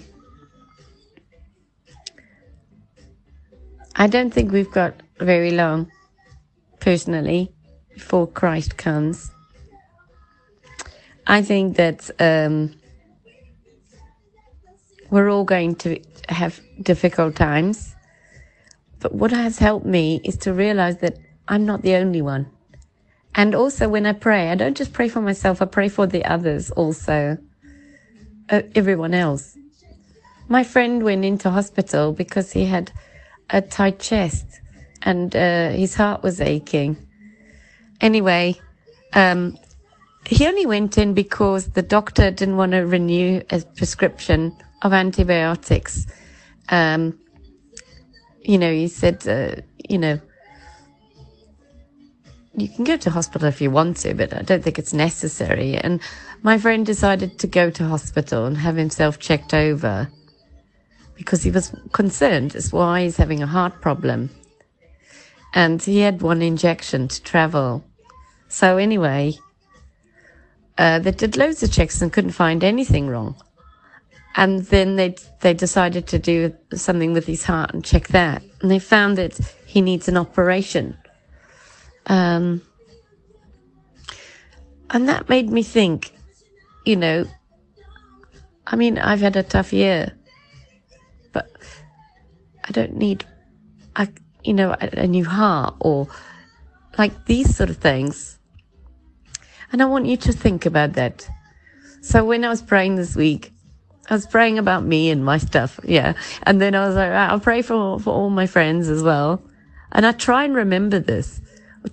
[3.96, 5.92] I don't think we've got very long,
[6.80, 7.52] personally,
[7.94, 9.32] before Christ comes.
[11.26, 12.76] I think that um,
[15.14, 17.96] we're all going to have difficult times.
[19.00, 22.48] But what has helped me is to realize that I'm not the only one.
[23.36, 26.26] And also when I pray, I don't just pray for myself, I pray for the
[26.26, 27.38] others also,
[28.50, 29.56] uh, everyone else.
[30.48, 32.92] My friend went into hospital because he had
[33.52, 34.48] a tight chest
[35.04, 36.98] and uh, his heart was aching.
[38.02, 38.60] Anyway,
[39.14, 39.60] um,
[40.26, 46.06] he only went in because the doctor didn't want to renew a prescription of antibiotics.
[46.70, 47.18] Um,
[48.42, 50.20] you know, he said, uh, you know,
[52.56, 55.76] you can go to hospital if you want to, but I don't think it's necessary.
[55.76, 56.02] And
[56.44, 60.10] my friend decided to go to hospital and have himself checked over
[61.16, 64.30] because he was concerned as why he's having a heart problem.
[65.54, 67.84] And he had one injection to travel.
[68.50, 69.36] So anyway,
[70.78, 73.36] uh, they did loads of checks and couldn't find anything wrong
[74.36, 78.72] and then they they decided to do something with his heart and check that, and
[78.72, 80.98] they found that he needs an operation.
[82.06, 82.62] Um,
[84.90, 86.14] and that made me think,
[86.86, 87.26] you know,
[88.68, 90.14] I mean, I've had a tough year,
[91.32, 91.50] but
[92.64, 93.26] I don't need,
[93.96, 94.08] a,
[94.44, 96.08] you know, a, a new heart or
[96.98, 98.38] like these sort of things.
[99.72, 101.28] And I want you to think about that.
[102.02, 103.52] So when I was praying this week,
[104.10, 105.80] I was praying about me and my stuff.
[105.84, 106.14] Yeah.
[106.44, 109.42] And then I was like, I'll pray for, for all my friends as well.
[109.92, 111.42] And I try and remember this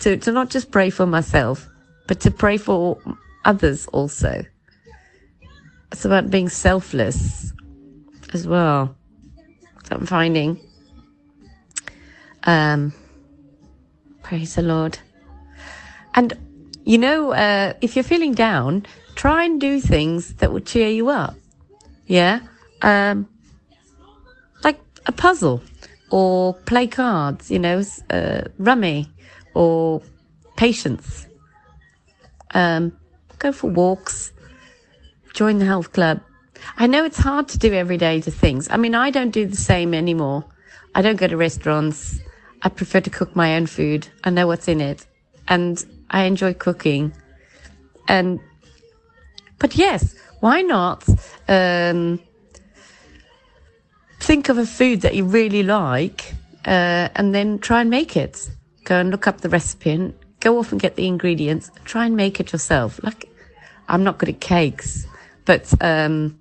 [0.01, 1.69] to, to not just pray for myself,
[2.09, 2.99] but to pray for
[3.45, 4.45] others also.
[5.93, 7.53] It's about being selfless
[8.33, 8.97] as well.
[9.85, 10.61] So I'm finding.
[12.45, 12.93] Um,
[14.23, 14.99] praise the Lord.
[16.15, 16.33] And,
[16.85, 21.09] you know, uh, if you're feeling down, try and do things that will cheer you
[21.09, 21.35] up.
[22.11, 22.41] Yeah.
[22.83, 23.29] Um,
[24.65, 25.63] like a puzzle
[26.11, 29.09] or play cards, you know, uh, rummy
[29.55, 30.03] or
[30.57, 31.29] patience.
[32.53, 32.99] Um,
[33.39, 34.33] go for walks,
[35.35, 36.21] join the health club.
[36.77, 38.67] I know it's hard to do everyday things.
[38.73, 40.45] I mean, I don't do the same anymore.
[40.97, 42.19] I don't go to restaurants.
[42.63, 44.09] I prefer to cook my own food.
[44.25, 45.07] I know what's in it
[45.47, 47.13] and I enjoy cooking.
[48.09, 48.41] And,
[49.61, 51.05] but yes, why not
[51.49, 52.21] um,
[54.21, 56.35] think of a food that you really like
[56.67, 58.51] uh, and then try and make it?
[58.85, 61.71] Go and look up the recipe and go off and get the ingredients.
[61.85, 63.03] Try and make it yourself.
[63.05, 63.31] Like,
[63.89, 65.07] I'm not good at cakes,
[65.45, 66.41] but um,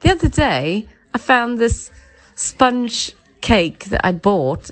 [0.00, 1.90] the other day I found this
[2.34, 4.70] sponge cake that I bought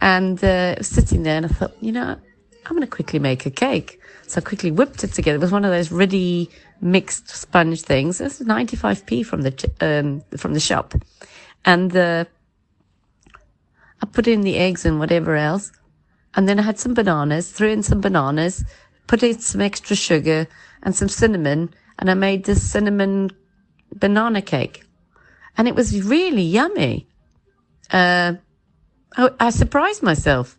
[0.00, 2.16] and uh, it was sitting there and I thought, you know,
[2.66, 4.00] I'm going to quickly make a cake.
[4.26, 5.36] So I quickly whipped it together.
[5.36, 6.50] It was one of those ready
[6.84, 8.18] mixed sponge things.
[8.18, 10.94] This is 95p from the um, from the shop,
[11.64, 12.24] and uh,
[14.02, 15.72] I put in the eggs and whatever else,
[16.34, 17.50] and then I had some bananas.
[17.50, 18.64] Threw in some bananas,
[19.06, 20.46] put in some extra sugar
[20.82, 23.30] and some cinnamon, and I made this cinnamon
[23.94, 24.84] banana cake,
[25.56, 27.08] and it was really yummy.
[27.90, 28.34] Uh,
[29.16, 30.58] I, I surprised myself.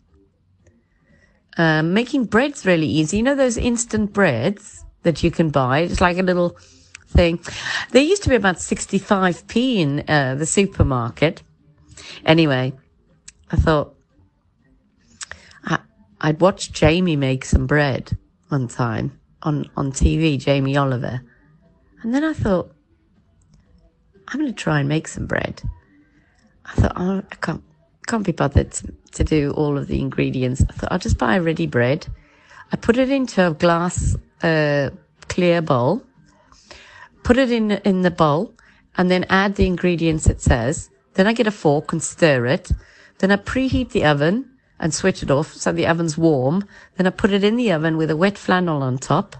[1.58, 3.18] Uh, making bread's really easy.
[3.18, 4.85] You know those instant breads?
[5.06, 5.80] That you can buy.
[5.80, 6.58] It's like a little
[7.08, 7.40] thing.
[7.92, 11.42] They used to be about 65p in uh, the supermarket.
[12.26, 12.74] Anyway,
[13.52, 13.96] I thought,
[15.64, 15.80] I,
[16.20, 18.18] I'd watched Jamie make some bread
[18.50, 21.22] one time on, on TV, Jamie Oliver.
[22.02, 22.72] And then I thought,
[24.28, 25.62] I'm going to try and make some bread.
[26.66, 27.64] I thought, oh, I can't,
[28.08, 30.64] can't be bothered to, to do all of the ingredients.
[30.68, 32.08] I thought, I'll just buy ready bread.
[32.72, 34.16] I put it into a glass,
[34.46, 34.90] uh,
[35.28, 36.04] clear bowl,
[37.24, 38.54] put it in, in the bowl
[38.98, 40.90] and then add the ingredients it says.
[41.16, 42.72] Then I get a fork and stir it.
[43.20, 46.68] Then I preheat the oven and switch it off so the oven's warm.
[46.96, 49.36] Then I put it in the oven with a wet flannel on top.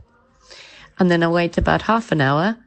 [0.98, 2.58] And then I wait about half an hour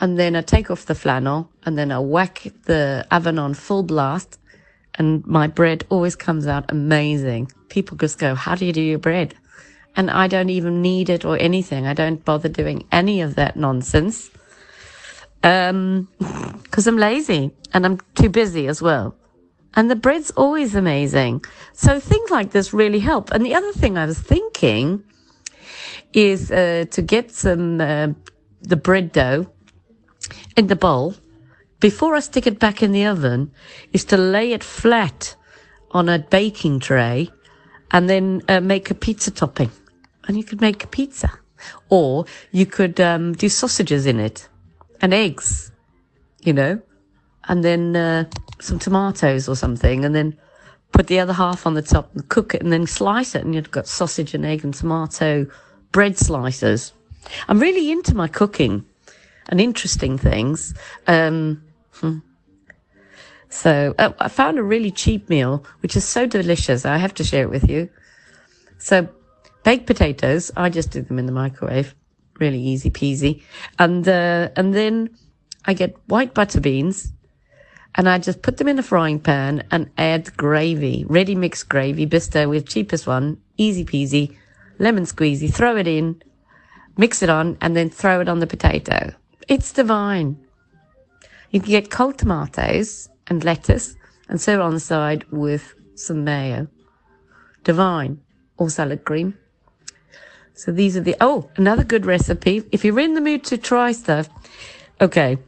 [0.00, 3.82] and then I take off the flannel and then I whack the oven on full
[3.82, 4.38] blast
[4.94, 7.52] and my bread always comes out amazing.
[7.68, 9.34] People just go, how do you do your bread?
[9.98, 11.88] And I don't even need it or anything.
[11.88, 14.30] I don't bother doing any of that nonsense.
[15.42, 16.08] Um,
[16.70, 19.16] cause I'm lazy and I'm too busy as well.
[19.74, 21.44] And the bread's always amazing.
[21.72, 23.32] So things like this really help.
[23.32, 25.02] And the other thing I was thinking
[26.12, 28.08] is, uh, to get some, uh,
[28.62, 29.52] the bread dough
[30.56, 31.16] in the bowl
[31.80, 33.50] before I stick it back in the oven
[33.92, 35.34] is to lay it flat
[35.90, 37.30] on a baking tray
[37.90, 39.72] and then uh, make a pizza topping.
[40.28, 41.32] And you could make a pizza
[41.88, 44.48] or you could, um, do sausages in it
[45.00, 45.72] and eggs,
[46.40, 46.80] you know,
[47.48, 48.24] and then uh,
[48.60, 50.36] some tomatoes or something, and then
[50.92, 53.54] put the other half on the top and cook it, and then slice it, and
[53.54, 55.46] you've got sausage and egg and tomato
[55.92, 56.92] bread slices.
[57.48, 58.84] I'm really into my cooking
[59.48, 60.74] and interesting things.
[61.06, 61.62] Um,
[61.92, 62.18] hmm.
[63.48, 66.84] So uh, I found a really cheap meal, which is so delicious.
[66.84, 67.88] I have to share it with you.
[68.78, 69.08] So
[69.68, 71.94] baked potatoes, I just did them in the microwave
[72.40, 73.42] really easy peasy.
[73.78, 75.10] And, uh, and then
[75.66, 77.12] I get white butter beans
[77.94, 82.06] and I just put them in a frying pan and add gravy, ready mixed gravy,
[82.06, 84.34] Bisto with cheapest one, easy peasy,
[84.78, 86.22] lemon squeezy, throw it in,
[86.96, 89.12] mix it on, and then throw it on the potato.
[89.48, 90.38] It's divine.
[91.50, 93.96] You can get cold tomatoes and lettuce
[94.30, 96.68] and serve on the side with some mayo.
[97.64, 98.22] Divine.
[98.56, 99.36] Or salad cream.
[100.58, 102.64] So these are the, oh, another good recipe.
[102.72, 104.28] If you're in the mood to try stuff,
[105.00, 105.38] okay,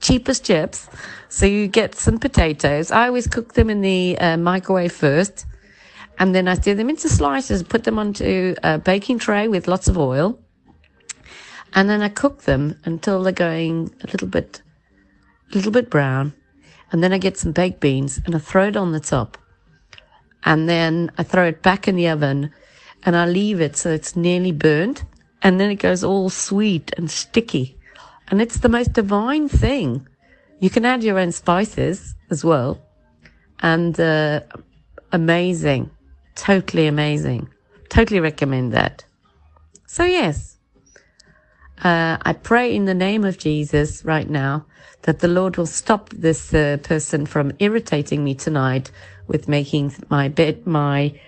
[0.00, 0.88] cheapest chips.
[1.28, 2.90] So you get some potatoes.
[2.90, 5.44] I always cook them in the uh, microwave first.
[6.18, 9.88] And then I stir them into slices, put them onto a baking tray with lots
[9.88, 10.38] of oil.
[11.74, 14.62] And then I cook them until they're going a little bit,
[15.52, 16.32] a little bit brown.
[16.92, 19.36] And then I get some baked beans and I throw it on the top.
[20.44, 22.54] And then I throw it back in the oven
[23.04, 25.04] and I leave it so it's nearly burnt
[25.42, 27.78] and then it goes all sweet and sticky.
[28.28, 30.06] And it's the most divine thing.
[30.60, 32.80] You can add your own spices as well.
[33.60, 34.40] And, uh,
[35.12, 35.90] amazing.
[36.34, 37.48] Totally amazing.
[37.88, 39.04] Totally recommend that.
[39.86, 40.58] So yes,
[41.82, 44.66] uh, I pray in the name of Jesus right now
[45.02, 48.90] that the Lord will stop this uh, person from irritating me tonight
[49.26, 51.18] with making my bed, my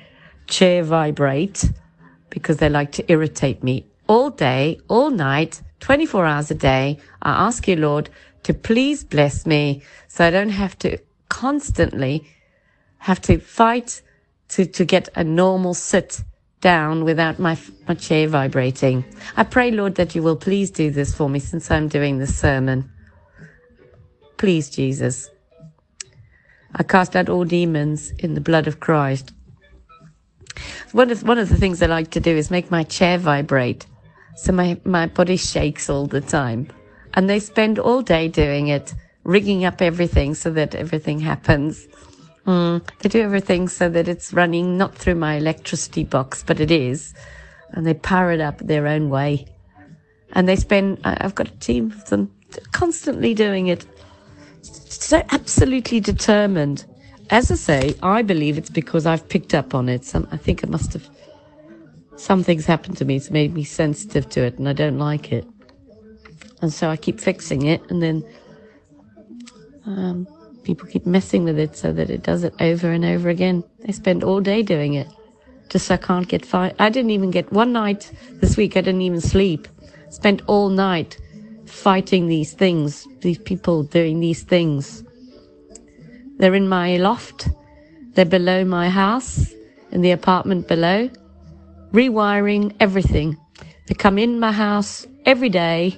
[0.53, 1.73] chair vibrate
[2.29, 6.99] because they like to irritate me all day, all night, 24 hours a day.
[7.23, 8.11] I ask you, Lord,
[8.43, 10.99] to please bless me so I don't have to
[11.31, 12.27] constantly
[12.99, 14.03] have to fight
[14.51, 16.23] to, to get a normal sit
[16.61, 17.57] down without my,
[17.89, 19.05] my chair vibrating.
[19.37, 22.39] I pray, Lord, that you will please do this for me since I'm doing this
[22.39, 22.91] sermon.
[24.37, 25.31] Please, Jesus.
[26.75, 29.33] I cast out all demons in the blood of Christ.
[30.93, 33.87] One of, one of the things I like to do is make my chair vibrate.
[34.37, 36.69] So my, my body shakes all the time.
[37.15, 38.95] And they spend all day doing it,
[39.25, 41.87] rigging up everything so that everything happens.
[42.47, 46.71] Mm, they do everything so that it's running not through my electricity box, but it
[46.71, 47.15] is.
[47.71, 49.47] And they power it up their own way.
[50.33, 52.31] And they spend, I've got a team of them
[52.73, 53.87] constantly doing it.
[54.61, 56.85] So absolutely determined
[57.33, 60.05] as I say, I believe it's because I've picked up on it.
[60.05, 61.09] Some, I think it must have,
[62.17, 63.17] something's happened to me.
[63.17, 65.47] It's made me sensitive to it and I don't like it.
[66.61, 68.23] And so I keep fixing it and then,
[69.87, 70.29] um,
[70.63, 73.65] people keep messing with it so that it does it over and over again.
[73.81, 75.09] They spend all day doing it.
[75.71, 76.77] Just so I can't get fight.
[76.79, 78.77] I didn't even get one night this week.
[78.77, 79.69] I didn't even sleep.
[80.11, 81.19] Spent all night
[81.65, 85.03] fighting these things, these people doing these things.
[86.43, 87.51] They're in my loft.
[88.15, 89.55] They're below my house,
[89.93, 91.09] in the apartment below,
[91.93, 93.37] rewiring everything.
[93.87, 95.97] They come in my house every day,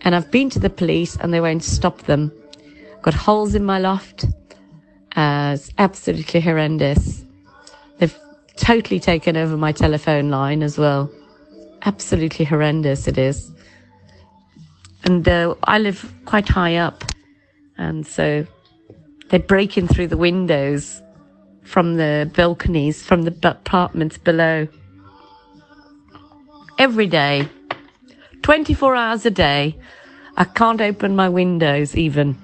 [0.00, 2.32] and I've been to the police and they won't stop them.
[3.02, 4.24] Got holes in my loft.
[5.14, 7.22] Uh, it's absolutely horrendous.
[7.98, 8.18] They've
[8.56, 11.08] totally taken over my telephone line as well.
[11.82, 13.52] Absolutely horrendous it is.
[15.04, 17.04] And uh, I live quite high up,
[17.78, 18.48] and so
[19.28, 21.02] they're breaking through the windows
[21.62, 24.68] from the balconies, from the apartments below.
[26.78, 27.48] Every day,
[28.42, 29.76] 24 hours a day,
[30.36, 32.36] I can't open my windows even.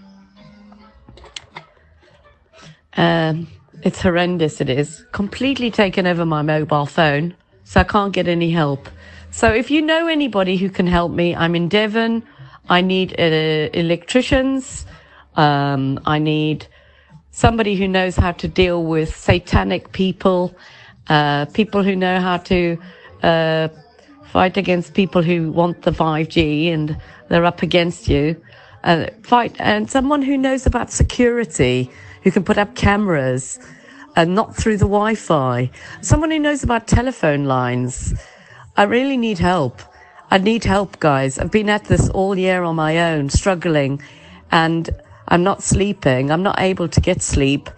[2.96, 3.48] Um,
[3.82, 5.04] it's horrendous, it is.
[5.12, 7.34] Completely taken over my mobile phone,
[7.64, 8.88] so I can't get any help.
[9.30, 12.22] So if you know anybody who can help me, I'm in Devon.
[12.68, 14.86] I need uh, electricians.
[15.36, 16.66] Um, I need
[17.32, 20.54] somebody who knows how to deal with satanic people,
[21.09, 22.78] uh, people who know how to
[23.22, 23.68] uh,
[24.26, 26.96] fight against people who want the 5G and
[27.28, 28.40] they're up against you.
[28.84, 31.90] Uh, fight and someone who knows about security
[32.22, 33.59] who can put up cameras
[34.16, 35.70] and not through the Wi-Fi.
[36.02, 38.14] Someone who knows about telephone lines.
[38.76, 39.80] I really need help.
[40.30, 41.38] I need help, guys.
[41.38, 44.02] I've been at this all year on my own, struggling,
[44.50, 44.88] and
[45.28, 46.31] I'm not sleeping.
[46.31, 47.70] I'm not able to get sleep.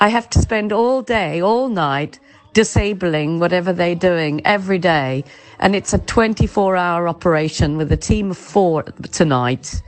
[0.00, 2.18] I have to spend all day, all night,
[2.52, 5.24] disabling whatever they're doing every day.
[5.58, 9.82] And it's a 24 hour operation with a team of four tonight,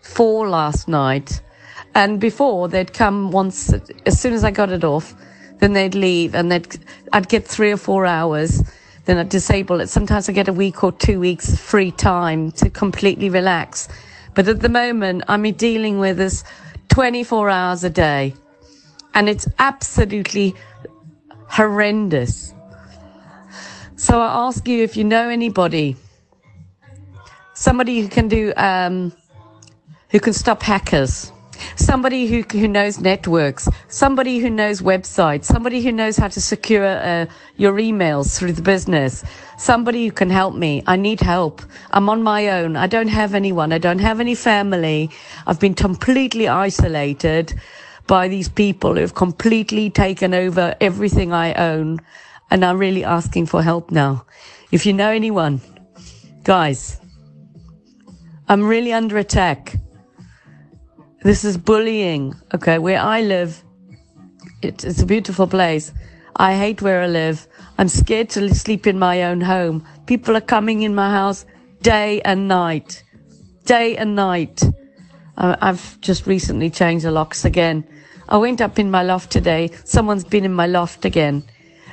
[0.00, 1.42] four last night.
[1.94, 3.72] And before they'd come once,
[4.06, 5.14] as soon as I got it off,
[5.58, 6.78] then they'd leave and they'd,
[7.12, 8.62] I'd get three or four hours.
[9.04, 9.88] Then I'd disable it.
[9.88, 13.88] Sometimes I get a week or two weeks of free time to completely relax.
[14.34, 16.44] But at the moment, I'm dealing with this
[16.88, 18.34] 24 hours a day
[19.14, 20.54] and it's absolutely
[21.48, 22.54] horrendous.
[23.96, 25.96] So I ask you if you know anybody,
[27.54, 29.12] somebody who can do, um,
[30.10, 31.30] who can stop hackers
[31.76, 36.86] somebody who, who knows networks, somebody who knows websites, somebody who knows how to secure
[36.86, 37.26] uh,
[37.56, 39.24] your emails through the business,
[39.58, 40.82] somebody who can help me.
[40.86, 41.62] I need help.
[41.90, 42.76] I'm on my own.
[42.76, 43.72] I don't have anyone.
[43.72, 45.10] I don't have any family.
[45.46, 47.54] I've been completely isolated
[48.06, 52.00] by these people who have completely taken over everything I own.
[52.50, 54.26] And I'm really asking for help now.
[54.70, 55.60] If you know anyone,
[56.44, 57.00] guys,
[58.48, 59.76] I'm really under attack.
[61.22, 62.34] This is bullying.
[62.52, 63.62] Okay, where I live,
[64.60, 65.92] it, it's a beautiful place.
[66.34, 67.46] I hate where I live.
[67.78, 69.86] I'm scared to sleep in my own home.
[70.06, 71.44] People are coming in my house
[71.80, 73.04] day and night.
[73.64, 74.64] Day and night.
[75.36, 77.86] I've just recently changed the locks again.
[78.28, 79.70] I went up in my loft today.
[79.84, 81.44] Someone's been in my loft again.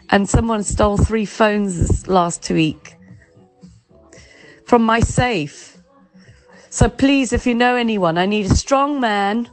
[0.09, 2.95] And someone stole three phones last week
[4.65, 5.68] from my safe.
[6.71, 9.49] So please, if you know anyone, I need a strong man,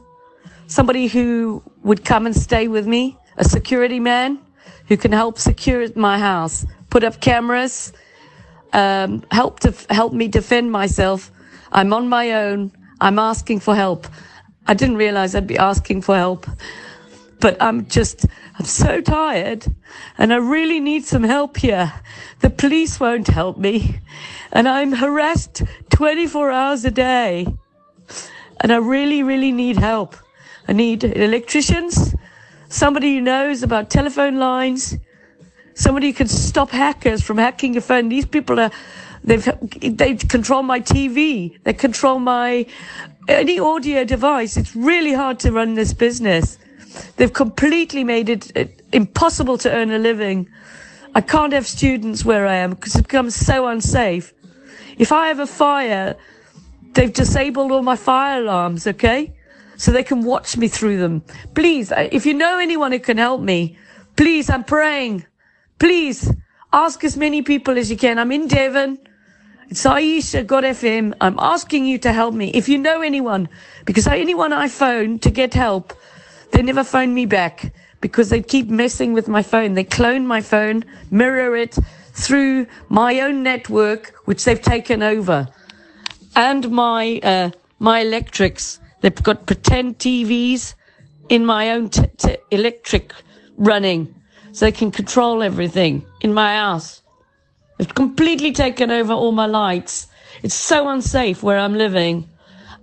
[0.67, 4.39] somebody who would come and stay with me, a security man
[4.87, 7.91] who can help secure my house, put up cameras,
[8.73, 11.31] um, help to help me defend myself.
[11.71, 12.71] I'm on my own.
[13.01, 14.07] I'm asking for help.
[14.67, 16.45] I didn't realize I'd be asking for help,
[17.39, 18.25] but I'm just,
[18.57, 19.65] I'm so tired
[20.17, 21.93] and I really need some help here.
[22.39, 23.99] The police won't help me
[24.51, 27.47] and I'm harassed 24 hours a day.
[28.59, 30.15] And I really, really need help.
[30.67, 32.15] I need electricians,
[32.69, 34.97] somebody who knows about telephone lines,
[35.75, 38.09] somebody who can stop hackers from hacking your phone.
[38.09, 38.71] These people are,
[39.23, 39.47] they've,
[39.79, 41.57] they control my TV.
[41.63, 42.65] They control my,
[43.27, 44.57] any audio device.
[44.57, 46.57] It's really hard to run this business.
[47.15, 50.49] They've completely made it impossible to earn a living.
[51.15, 54.33] I can't have students where I am because it becomes so unsafe.
[54.97, 56.15] If I have a fire,
[56.93, 59.33] they've disabled all my fire alarms, okay?
[59.77, 61.23] So they can watch me through them.
[61.53, 63.77] Please, uh, if you know anyone who can help me,
[64.15, 65.25] please, I'm praying.
[65.79, 66.31] Please
[66.73, 68.17] ask as many people as you can.
[68.17, 68.97] I'm in Devon.
[69.69, 71.13] It's Aisha God FM.
[71.19, 72.51] I'm asking you to help me.
[72.53, 73.49] If you know anyone,
[73.85, 75.93] because anyone I phone to get help,
[76.51, 79.73] they never phone me back because they keep messing with my phone.
[79.73, 81.77] They clone my phone, mirror it,
[82.13, 85.47] through my own network, which they've taken over,
[86.35, 88.79] and my uh, my electrics.
[89.01, 90.73] They've got pretend TVs
[91.29, 93.13] in my own t- t- electric
[93.57, 94.13] running,
[94.51, 97.01] so they can control everything in my house.
[97.77, 100.07] They've completely taken over all my lights.
[100.41, 102.27] It's so unsafe where I'm living.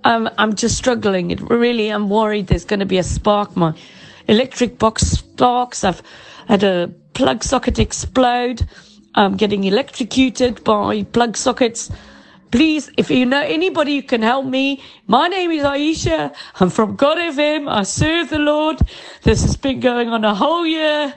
[0.04, 1.30] Um, I'm just struggling.
[1.30, 3.56] It really, I'm worried there's going to be a spark.
[3.56, 3.74] My
[4.28, 5.82] electric box sparks.
[5.82, 6.02] I've
[6.46, 8.66] had a plug socket explode.
[9.14, 11.90] I'm getting electrocuted by plug sockets.
[12.50, 16.34] Please, if you know anybody who can help me, my name is Aisha.
[16.60, 17.68] I'm from God FM.
[17.68, 18.78] I serve the Lord.
[19.22, 21.14] This has been going on a whole year.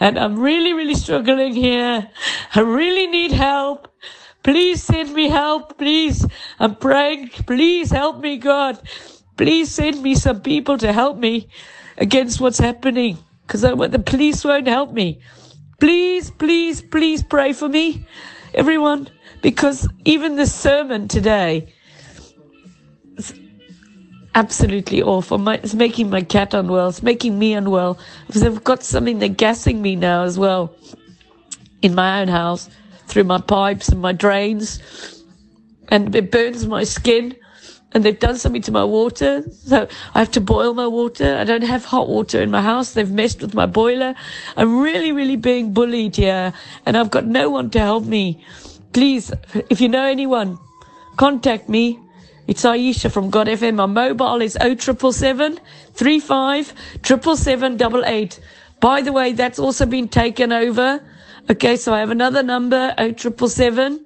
[0.00, 2.08] And I'm really, really struggling here.
[2.54, 3.88] I really need help.
[4.46, 6.24] Please send me help, please.
[6.60, 7.30] I'm praying.
[7.48, 8.78] Please help me, God.
[9.36, 11.48] Please send me some people to help me
[11.98, 15.20] against what's happening because the police won't help me.
[15.80, 18.06] Please, please, please pray for me,
[18.54, 19.08] everyone,
[19.42, 21.74] because even the sermon today
[23.16, 23.34] is
[24.36, 25.38] absolutely awful.
[25.38, 26.90] My, it's making my cat unwell.
[26.90, 27.98] It's making me unwell
[28.28, 30.72] because I've got something they're gassing me now as well
[31.82, 32.70] in my own house
[33.06, 34.80] through my pipes and my drains,
[35.88, 37.36] and it burns my skin
[37.96, 39.42] and they've done something to my water.
[39.50, 41.34] So I have to boil my water.
[41.36, 42.92] I don't have hot water in my house.
[42.92, 44.14] They've messed with my boiler.
[44.54, 46.52] I'm really, really being bullied here
[46.84, 48.44] and I've got no one to help me.
[48.92, 49.32] Please,
[49.70, 50.58] if you know anyone,
[51.16, 51.98] contact me.
[52.46, 53.76] It's Aisha from God FM.
[53.76, 55.58] My mobile is 0777
[55.94, 58.42] 35 777
[58.80, 61.02] By the way, that's also been taken over.
[61.48, 64.04] Okay, so I have another number, 0777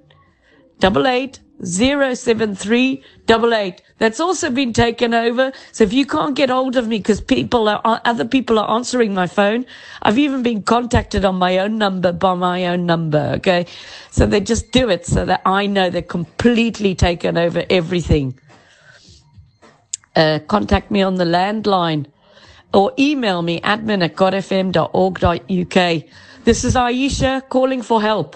[0.83, 3.81] 88 07388.
[3.99, 5.51] That's also been taken over.
[5.71, 9.13] So if you can't get hold of me because people are, other people are answering
[9.13, 9.67] my phone,
[10.01, 13.33] I've even been contacted on my own number by my own number.
[13.35, 13.67] Okay.
[14.09, 18.39] So they just do it so that I know they're completely taken over everything.
[20.15, 22.05] Uh, contact me on the landline
[22.73, 26.03] or email me admin at godfm.org.uk.
[26.43, 28.35] This is Aisha calling for help.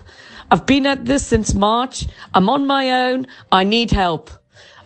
[0.51, 2.05] I've been at this since March.
[2.35, 3.25] I'm on my own.
[3.51, 4.29] I need help.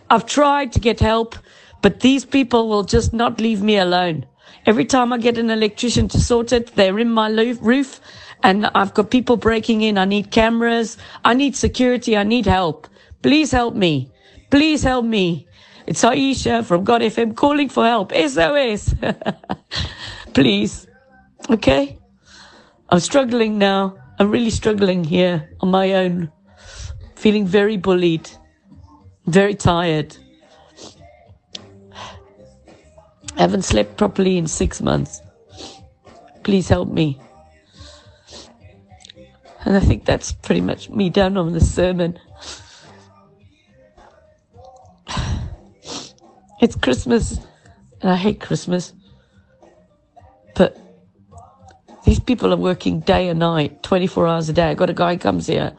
[0.08, 1.36] I've tried to get help,
[1.82, 4.24] but these people will just not leave me alone.
[4.64, 7.28] Every time I get an electrician to sort it, they're in my
[7.60, 8.00] roof
[8.42, 9.98] and I've got people breaking in.
[9.98, 10.96] I need cameras.
[11.22, 12.16] I need security.
[12.16, 12.88] I need help.
[13.22, 14.10] Please help me.
[14.50, 15.46] Please help me.
[15.86, 18.12] It's Aisha from God FM calling for help.
[18.12, 18.94] SOS.
[20.32, 20.86] Please.
[21.50, 21.99] Okay.
[22.92, 23.96] I'm struggling now.
[24.18, 26.32] I'm really struggling here on my own,
[27.14, 28.28] feeling very bullied,
[29.26, 30.16] very tired.
[33.36, 35.22] I haven't slept properly in six months.
[36.42, 37.20] Please help me.
[39.64, 42.18] And I think that's pretty much me done on the sermon.
[46.62, 47.38] It's Christmas,
[48.02, 48.92] and I hate Christmas.
[52.04, 54.70] These people are working day and night, 24 hours a day.
[54.70, 55.72] I got a guy comes here,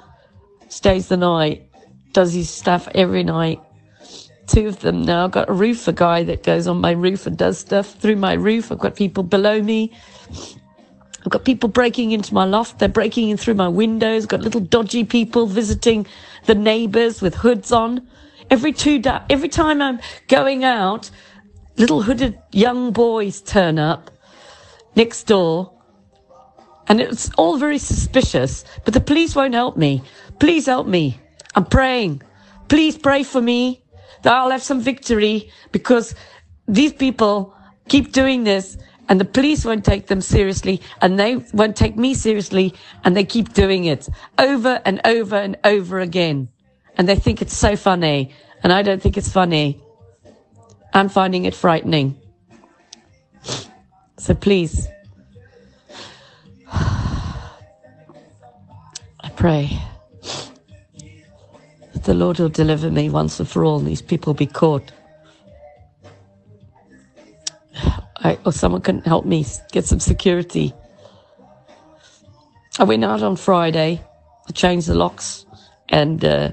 [0.70, 1.68] stays the night,
[2.14, 3.60] does his stuff every night.
[4.48, 5.26] Two of them now.
[5.26, 8.34] I've got a roofer guy that goes on my roof and does stuff through my
[8.34, 8.72] roof.
[8.72, 9.94] I've got people below me.
[11.24, 12.80] I've got people breaking into my loft.
[12.80, 14.24] They're breaking in through my windows.
[14.24, 16.06] I've got little dodgy people visiting
[16.46, 18.08] the neighbors with hoods on.
[18.50, 21.10] Every two, da- every time I'm going out,
[21.78, 24.12] little hooded young boys turn up
[24.96, 25.72] next door
[26.88, 30.04] and it's all very suspicious, but the police won't help me.
[30.40, 31.20] Please help me.
[31.56, 32.22] I'm praying.
[32.68, 33.84] Please pray for me
[34.24, 36.16] that I'll have some victory because
[36.68, 37.56] these people
[37.90, 38.78] keep doing this
[39.10, 43.26] and the police won't take them seriously and they won't take me seriously and they
[43.26, 46.50] keep doing it over and over and over again.
[46.98, 48.34] And they think it's so funny
[48.64, 49.82] and I don't think it's funny.
[50.94, 52.20] I'm finding it frightening.
[54.18, 54.88] So please
[59.36, 59.80] pray
[61.94, 64.92] that the Lord will deliver me once and for all and these people be caught.
[68.24, 70.74] I, or someone can help me get some security.
[72.80, 74.02] I went out on Friday.
[74.48, 75.46] I changed the locks
[75.90, 76.52] and uh,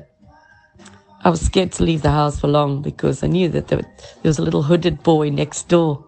[1.25, 3.81] I was scared to leave the house for long because I knew that there,
[4.23, 6.05] was a little hooded boy next door.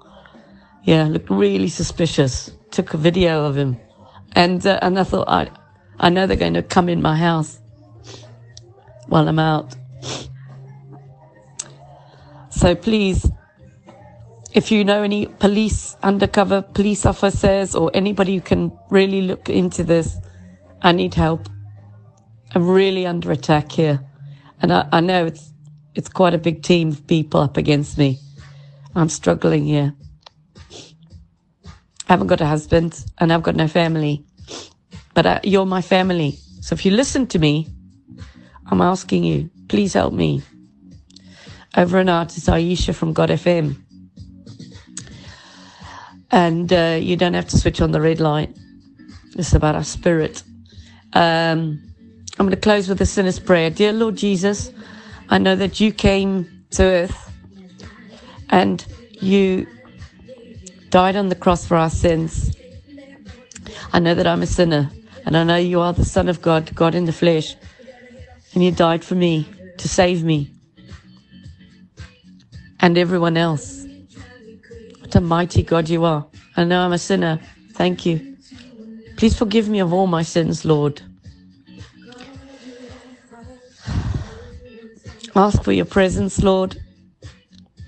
[0.84, 2.50] Yeah, looked really suspicious.
[2.70, 3.76] Took a video of him.
[4.32, 5.50] And, uh, and I thought, I,
[6.02, 7.60] I know they're going to come in my house
[9.06, 9.76] while I'm out.
[12.48, 13.30] So please,
[14.54, 19.84] if you know any police, undercover police officers or anybody who can really look into
[19.84, 20.16] this,
[20.80, 21.50] I need help.
[22.54, 24.00] I'm really under attack here.
[24.62, 25.52] And I, I know it's,
[25.94, 28.18] it's quite a big team of people up against me.
[28.94, 29.94] I'm struggling here.
[32.08, 34.24] I haven't got a husband and I've got no family
[35.14, 36.38] but uh, you're my family.
[36.60, 37.68] So if you listen to me,
[38.66, 40.42] I'm asking you, please help me.
[41.76, 43.76] Over and out is Aisha from God FM.
[46.30, 48.56] And uh, you don't have to switch on the red light.
[49.36, 50.42] It's about our spirit.
[51.12, 51.82] Um,
[52.38, 53.70] I'm going to close with a sinner's prayer.
[53.70, 54.72] Dear Lord Jesus,
[55.28, 57.32] I know that you came to earth
[58.48, 59.66] and you
[60.90, 62.56] died on the cross for our sins
[63.92, 64.90] I know that I'm a sinner,
[65.24, 67.56] and I know you are the Son of God, God in the flesh,
[68.54, 69.46] and you died for me
[69.78, 70.50] to save me
[72.80, 73.86] and everyone else.
[75.00, 76.26] What a mighty God you are.
[76.56, 77.40] I know I'm a sinner.
[77.74, 78.36] Thank you.
[79.16, 81.02] Please forgive me of all my sins, Lord.
[85.36, 86.80] Ask for your presence, Lord,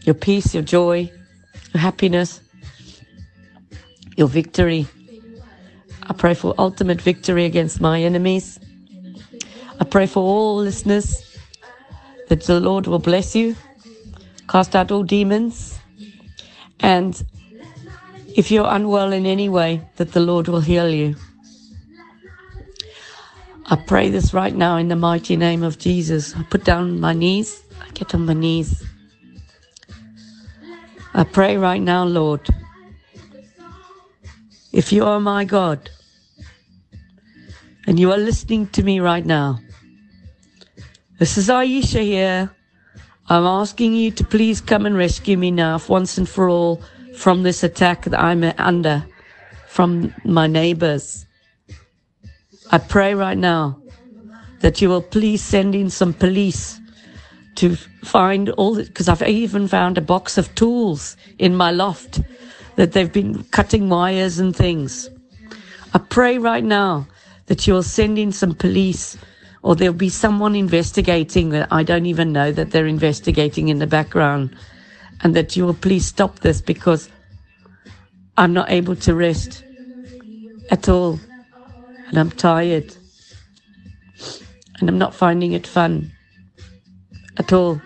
[0.04, 1.10] your peace, your joy,
[1.72, 2.40] your happiness,
[4.16, 4.86] your victory.
[6.08, 8.58] I pray for ultimate victory against my enemies.
[9.80, 11.38] I pray for all listeners
[12.28, 13.56] that the Lord will bless you,
[14.48, 15.78] cast out all demons,
[16.80, 17.22] and
[18.34, 21.16] if you're unwell in any way, that the Lord will heal you.
[23.66, 26.34] I pray this right now in the mighty name of Jesus.
[26.36, 27.62] I put down my knees.
[27.80, 28.82] I get on my knees.
[31.14, 32.48] I pray right now, Lord,
[34.72, 35.90] if you are my God
[37.86, 39.60] and you are listening to me right now,
[41.18, 42.50] this is Aisha here.
[43.28, 46.82] I'm asking you to please come and rescue me now, once and for all,
[47.14, 49.04] from this attack that I'm under
[49.68, 51.26] from my neighbors.
[52.70, 53.80] I pray right now
[54.60, 56.80] that you will please send in some police
[57.56, 62.20] to find all because I've even found a box of tools in my loft
[62.76, 65.10] that they've been cutting wires and things.
[65.94, 67.06] I pray right now
[67.46, 69.18] that you will send in some police
[69.62, 73.86] or there'll be someone investigating that I don't even know that they're investigating in the
[73.86, 74.56] background
[75.20, 77.08] and that you will please stop this because
[78.36, 79.64] I'm not able to rest
[80.70, 81.20] at all
[82.08, 82.94] and I'm tired
[84.80, 86.10] and I'm not finding it fun
[87.36, 87.80] at all.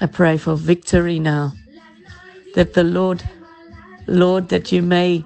[0.00, 1.54] I pray for victory now
[2.56, 3.22] that the Lord,
[4.06, 5.22] Lord, that you may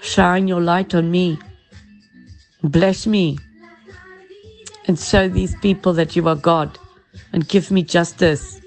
[0.00, 1.38] shine your light on me,
[2.62, 3.38] bless me,
[4.86, 6.78] and show these people that you are God
[7.32, 8.60] and give me justice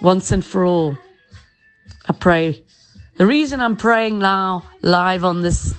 [0.00, 0.96] once and for all.
[2.08, 2.64] I pray.
[3.18, 5.74] The reason I'm praying now live on this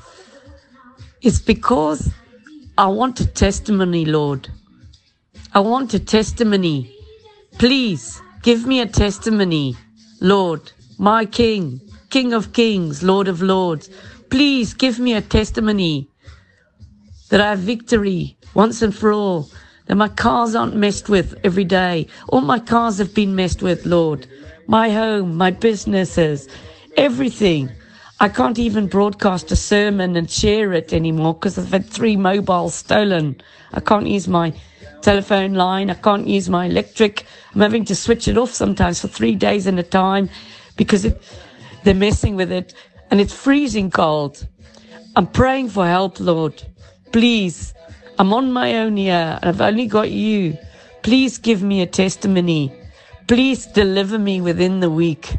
[1.23, 2.11] is because
[2.77, 4.47] I want a testimony, Lord.
[5.55, 6.93] I want a testimony.
[7.57, 9.75] Please give me a testimony,
[10.19, 11.79] Lord, my King,
[12.09, 13.89] King of Kings, Lord of Lords.
[14.29, 16.09] Please give me a testimony
[17.29, 19.49] that I have victory once and for all,
[19.85, 22.07] that my cars aren't messed with every day.
[22.29, 24.27] All my cars have been messed with, Lord.
[24.67, 26.47] My home, my businesses,
[26.95, 27.69] everything.
[28.19, 32.73] I can't even broadcast a sermon and share it anymore because I've had three mobiles
[32.73, 33.39] stolen.
[33.73, 34.53] I can't use my
[35.01, 35.89] telephone line.
[35.89, 37.25] I can't use my electric.
[37.53, 40.29] I'm having to switch it off sometimes for three days at a time
[40.75, 41.21] because it,
[41.83, 42.73] they're messing with it
[43.09, 44.47] and it's freezing cold.
[45.15, 46.61] I'm praying for help, Lord.
[47.11, 47.73] Please.
[48.19, 49.39] I'm on my own here.
[49.41, 50.57] And I've only got you.
[51.03, 52.73] Please give me a testimony.
[53.27, 55.37] Please deliver me within the week.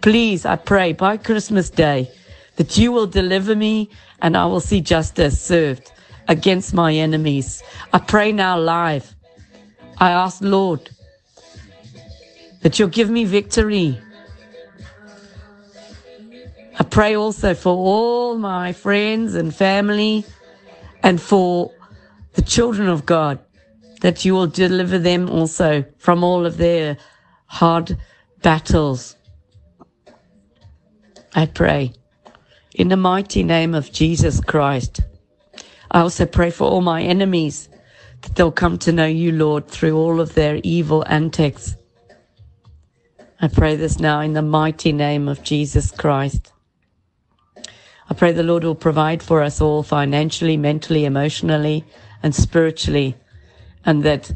[0.00, 2.10] Please, I pray by Christmas Day
[2.56, 3.90] that you will deliver me
[4.22, 5.92] and I will see justice served
[6.30, 7.62] against my enemies.
[7.92, 9.14] I pray now live.
[9.98, 10.88] I ask, Lord,
[12.62, 14.00] that you'll give me victory.
[16.78, 20.24] I pray also for all my friends and family
[21.02, 21.72] and for
[22.34, 23.40] the children of God
[24.00, 26.96] that you will deliver them also from all of their
[27.46, 27.98] hard
[28.40, 29.16] battles.
[31.34, 31.92] I pray
[32.72, 35.00] in the mighty name of Jesus Christ.
[35.90, 37.68] I also pray for all my enemies
[38.22, 41.76] that they'll come to know you, Lord, through all of their evil antics.
[43.40, 46.52] I pray this now in the mighty name of Jesus Christ.
[48.08, 51.84] I pray the Lord will provide for us all financially, mentally, emotionally,
[52.22, 53.16] and spiritually,
[53.84, 54.30] and that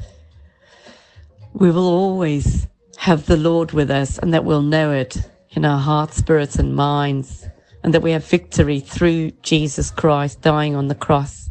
[1.52, 2.66] we will always
[2.96, 6.74] have the Lord with us and that we'll know it in our hearts, spirits, and
[6.74, 7.46] minds,
[7.82, 11.43] and that we have victory through Jesus Christ dying on the cross.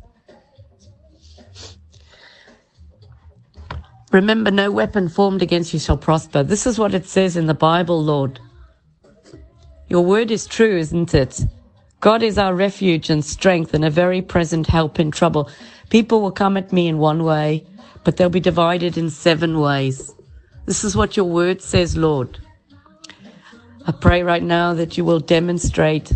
[4.13, 6.43] Remember, no weapon formed against you shall prosper.
[6.43, 8.39] This is what it says in the Bible, Lord.
[9.87, 11.41] Your word is true, isn't it?
[11.99, 15.49] God is our refuge and strength and a very present help in trouble.
[15.89, 17.65] People will come at me in one way,
[18.03, 20.13] but they'll be divided in seven ways.
[20.67, 22.37] This is what your word says, Lord.
[23.87, 26.11] I pray right now that you will demonstrate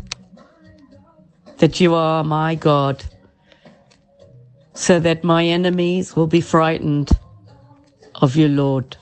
[1.57, 3.03] that you are my God
[4.76, 7.10] so that my enemies will be frightened
[8.22, 8.98] of you, Lord.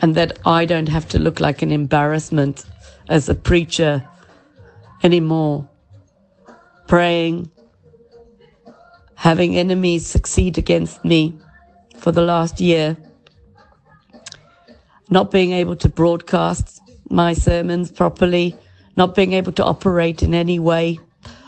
[0.00, 2.64] And that I don't have to look like an embarrassment
[3.08, 4.06] as a preacher
[5.02, 5.68] anymore.
[6.86, 7.50] Praying,
[9.14, 11.38] having enemies succeed against me
[11.96, 12.96] for the last year,
[15.10, 16.80] not being able to broadcast
[17.10, 18.56] my sermons properly,
[18.96, 20.98] not being able to operate in any way.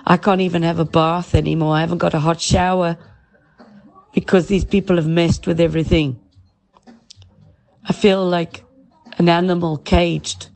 [0.04, 1.76] I can't even have a bath anymore.
[1.76, 2.98] I haven't got a hot shower
[4.12, 6.18] because these people have messed with everything.
[7.88, 8.64] I feel like
[9.18, 10.48] an animal caged.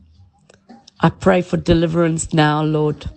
[0.99, 3.09] I pray for deliverance now, Lord.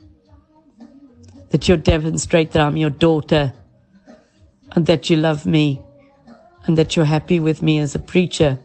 [1.50, 3.52] That you demonstrate that I'm your daughter
[4.72, 5.80] and that you love me
[6.66, 8.58] and that you're happy with me as a preacher.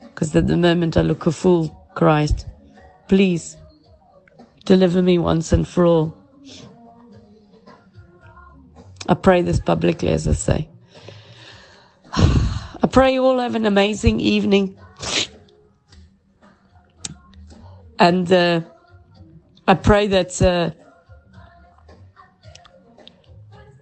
[0.00, 2.46] Because at the moment I look a fool, Christ.
[3.08, 3.56] Please
[4.64, 6.16] deliver me once and for all.
[9.08, 10.68] I pray this publicly, as I say.
[12.16, 14.76] I pray you all have an amazing evening.
[17.98, 18.60] And uh,
[19.66, 20.70] I pray that uh,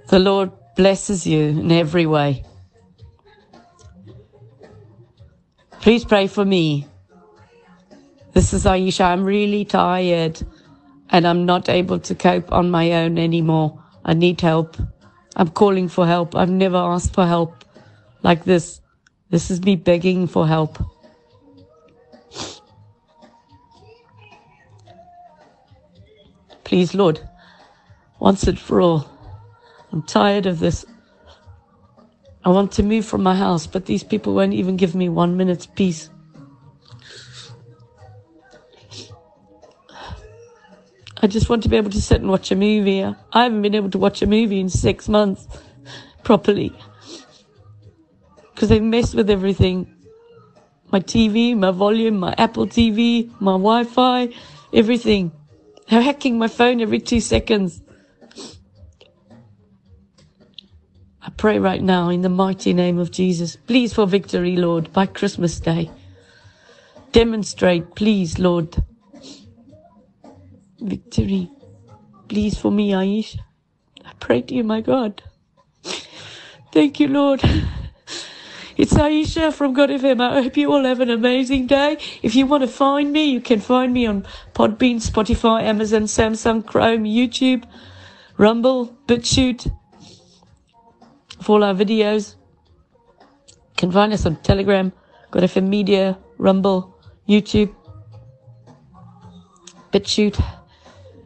[0.08, 2.44] the Lord blesses you in every way.
[5.80, 6.86] Please pray for me.
[8.32, 9.04] This is Aisha.
[9.04, 10.40] I'm really tired
[11.10, 13.82] and I'm not able to cope on my own anymore.
[14.04, 14.76] I need help.
[15.36, 16.34] I'm calling for help.
[16.34, 17.61] I've never asked for help
[18.22, 18.80] like this.
[19.30, 20.78] This is me begging for help.
[26.64, 27.20] Please, Lord,
[28.18, 29.06] once and for all,
[29.90, 30.86] I'm tired of this.
[32.44, 35.36] I want to move from my house, but these people won't even give me one
[35.36, 36.08] minute's peace.
[41.24, 43.04] I just want to be able to sit and watch a movie.
[43.04, 45.46] I haven't been able to watch a movie in six months
[46.24, 46.72] properly
[48.54, 49.92] because they've messed with everything.
[50.90, 54.28] My TV, my volume, my Apple TV, my Wi-Fi,
[54.72, 55.32] everything.
[55.88, 57.80] They're hacking my phone every two seconds.
[61.24, 65.06] I pray right now in the mighty name of Jesus, please for victory, Lord, by
[65.06, 65.90] Christmas Day.
[67.12, 68.82] Demonstrate, please, Lord,
[70.80, 71.48] victory.
[72.28, 73.38] Please for me, Aisha.
[74.04, 75.22] I pray to you, my God.
[76.72, 77.42] Thank you, Lord.
[78.74, 80.20] It's Aisha from God FM.
[80.22, 81.98] I hope you all have an amazing day.
[82.22, 84.22] If you want to find me, you can find me on
[84.54, 87.64] Podbean, Spotify, Amazon, Samsung, Chrome, YouTube,
[88.38, 89.70] Rumble, BitChute,
[91.42, 92.36] for all our videos.
[93.20, 94.90] You can find us on Telegram,
[95.30, 97.74] God FM Media, Rumble, YouTube,
[99.92, 100.42] BitChute.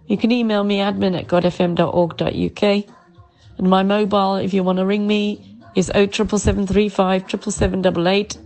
[0.08, 2.84] You can email me admin at godfm.org.uk.
[3.58, 8.38] And my mobile, if you want to ring me, is 07735 77788.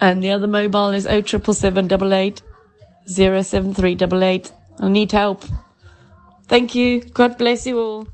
[0.00, 2.42] And the other mobile is 07788
[3.06, 4.52] 07388.
[4.80, 5.44] I need help.
[6.46, 7.00] Thank you.
[7.02, 8.08] God bless you all.